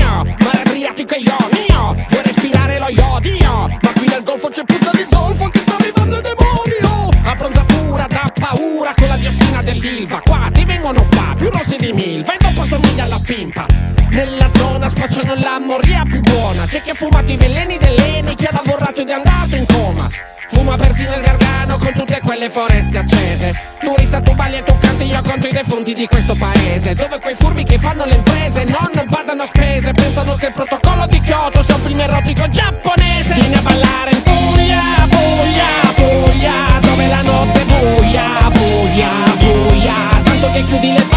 dell'ilva. 9.72 10.20
Qua 10.20 10.48
ti 10.52 10.64
vengono 10.64 11.06
qua, 11.10 11.34
più 11.36 11.48
rossi 11.50 11.76
di 11.76 11.92
milva 11.92 12.32
e 12.34 12.36
dopo 12.38 12.64
somiglia 12.64 13.04
alla 13.04 13.20
pimpa. 13.24 13.66
Nella 14.10 14.50
zona 14.54 14.88
spacciano 14.88 15.34
la 15.34 15.58
moria 15.60 16.02
più 16.04 16.20
buona. 16.20 16.64
C'è 16.66 16.82
chi 16.82 16.90
ha 16.90 16.94
fumato 16.94 17.30
i 17.30 17.36
veleni 17.36 17.78
dell'Eni, 17.78 18.34
chi 18.34 18.46
ha 18.46 18.52
lavorato 18.52 19.00
ed 19.00 19.08
è 19.08 19.12
andato 19.12 19.54
in 19.54 19.66
coma. 19.66 20.08
Fuma 20.50 20.76
persino 20.76 21.14
il 21.14 21.20
gargano 21.20 21.78
con 21.78 21.92
tutte 21.92 22.20
quelle 22.24 22.50
foreste 22.50 22.98
accese. 22.98 23.54
Turista 23.78 24.20
tu 24.20 24.34
balli 24.34 24.56
e 24.56 24.62
tu 24.64 24.76
canti, 24.80 25.04
io 25.04 25.22
conto 25.22 25.46
i 25.46 25.52
defunti 25.52 25.94
di 25.94 26.06
questo 26.06 26.34
paese. 26.34 26.94
Dove 26.94 27.20
quei 27.20 27.36
furbi 27.38 27.64
che 27.64 27.78
fanno 27.78 28.04
le 28.04 28.16
imprese 28.16 28.64
non 28.64 28.90
badano 29.08 29.42
a 29.42 29.46
spese. 29.46 29.92
Pensano 29.92 30.34
che 30.34 30.46
il 30.46 30.52
protocollo 30.52 31.06
di 31.06 31.20
Kyoto 31.20 31.62
sia 31.62 31.76
un 31.76 31.80
film 31.82 32.00
erotico 32.00 32.48
giapponese. 32.48 33.34
Vieni 33.34 33.54
a 33.54 33.60
ballare 33.60 34.10
in 34.10 34.22
Puglia, 34.22 34.82
Puglia, 35.08 35.92
Puglia. 35.94 36.69
Tanto 40.60 40.76
che 40.76 40.80
chiudi 40.80 41.09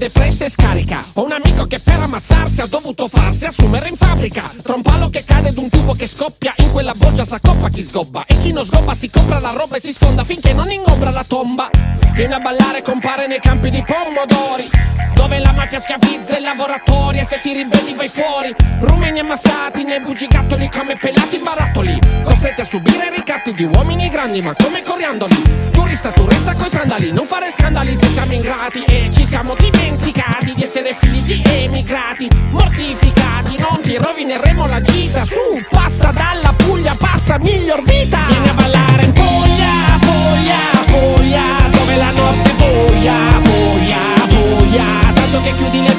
de 0.00 0.08
fresca 0.08 0.48
scarica 0.48 1.04
Ho 1.14 1.24
un 1.24 1.32
amico 1.32 1.66
che 1.66 1.78
ammazzarsi 2.10 2.60
ha 2.60 2.66
dovuto 2.66 3.06
farsi 3.06 3.46
assumere 3.46 3.88
in 3.88 3.96
fabbrica. 3.96 4.50
Tra 4.62 4.74
un 4.74 4.82
palo 4.82 5.08
che 5.10 5.24
cade 5.24 5.50
ed 5.50 5.58
un 5.58 5.68
tubo 5.68 5.94
che 5.94 6.08
scoppia 6.08 6.52
In 6.56 6.72
quella 6.72 6.92
boccia 6.94 7.24
s'accoppa 7.24 7.68
chi 7.68 7.82
sgobba. 7.82 8.24
E 8.26 8.36
chi 8.40 8.52
non 8.52 8.64
sgobba 8.64 8.94
si 8.94 9.08
compra 9.08 9.38
la 9.38 9.50
roba 9.50 9.76
e 9.76 9.80
si 9.80 9.92
sfonda 9.92 10.24
Finché 10.24 10.52
non 10.52 10.70
ingombra 10.72 11.10
la 11.10 11.24
tomba. 11.26 11.70
Viene 12.12 12.34
a 12.34 12.40
ballare 12.40 12.82
compare 12.82 13.28
nei 13.28 13.38
campi 13.38 13.70
di 13.70 13.82
pomodori 13.84 14.68
Dove 15.14 15.38
la 15.38 15.52
mafia 15.52 15.78
schiavizza 15.78 16.38
i 16.38 16.40
lavoratori 16.40 17.20
E 17.20 17.24
se 17.24 17.40
ti 17.40 17.52
ribelli 17.52 17.94
vai 17.94 18.08
fuori. 18.08 18.54
Rumeni 18.80 19.20
ammassati 19.20 19.84
nei 19.84 20.00
bugigattoli 20.00 20.68
come 20.68 20.96
pelati 20.96 21.38
barattoli 21.38 21.96
Costretti 22.24 22.60
a 22.60 22.64
subire 22.64 23.12
ricatti 23.14 23.54
di 23.54 23.64
uomini 23.64 24.08
grandi 24.08 24.42
ma 24.42 24.52
come 24.54 24.82
coriandoli. 24.82 25.70
Turista, 25.70 26.10
turista 26.10 26.54
coi 26.54 26.68
sandali 26.68 27.12
Non 27.12 27.26
fare 27.26 27.50
scandali 27.50 27.94
se 27.94 28.06
siamo 28.06 28.32
ingrati 28.32 28.82
E 28.84 29.10
ci 29.12 29.24
siamo 29.24 29.54
dimenticati 29.54 30.54
di 30.54 30.62
essere 30.62 30.94
figli 30.94 31.20
di 31.20 31.42
emigrati 31.44 31.99
Mortificati, 32.50 33.56
non 33.58 33.80
ti 33.82 33.96
rovineremo 33.96 34.66
la 34.66 34.80
gita. 34.80 35.24
Su, 35.24 35.62
passa 35.68 36.10
dalla 36.10 36.52
Puglia, 36.56 36.94
passa 36.98 37.38
miglior 37.38 37.82
vita. 37.82 38.18
Vieni 38.26 38.48
a 38.48 38.54
ballare 38.54 39.04
in 39.04 39.12
Puglia, 39.12 39.98
Puglia, 40.00 40.58
Puglia 40.86 41.68
Dove 41.70 41.96
la 41.96 42.10
notte 42.10 42.50
è 42.50 42.54
buia, 42.54 43.40
buia, 43.40 43.98
buia 44.28 45.12
Tanto 45.14 45.40
che 45.42 45.54
chiudi 45.56 45.82
le 45.82 45.89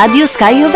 Radio 0.00 0.24
Sky 0.24 0.64
of 0.64 0.74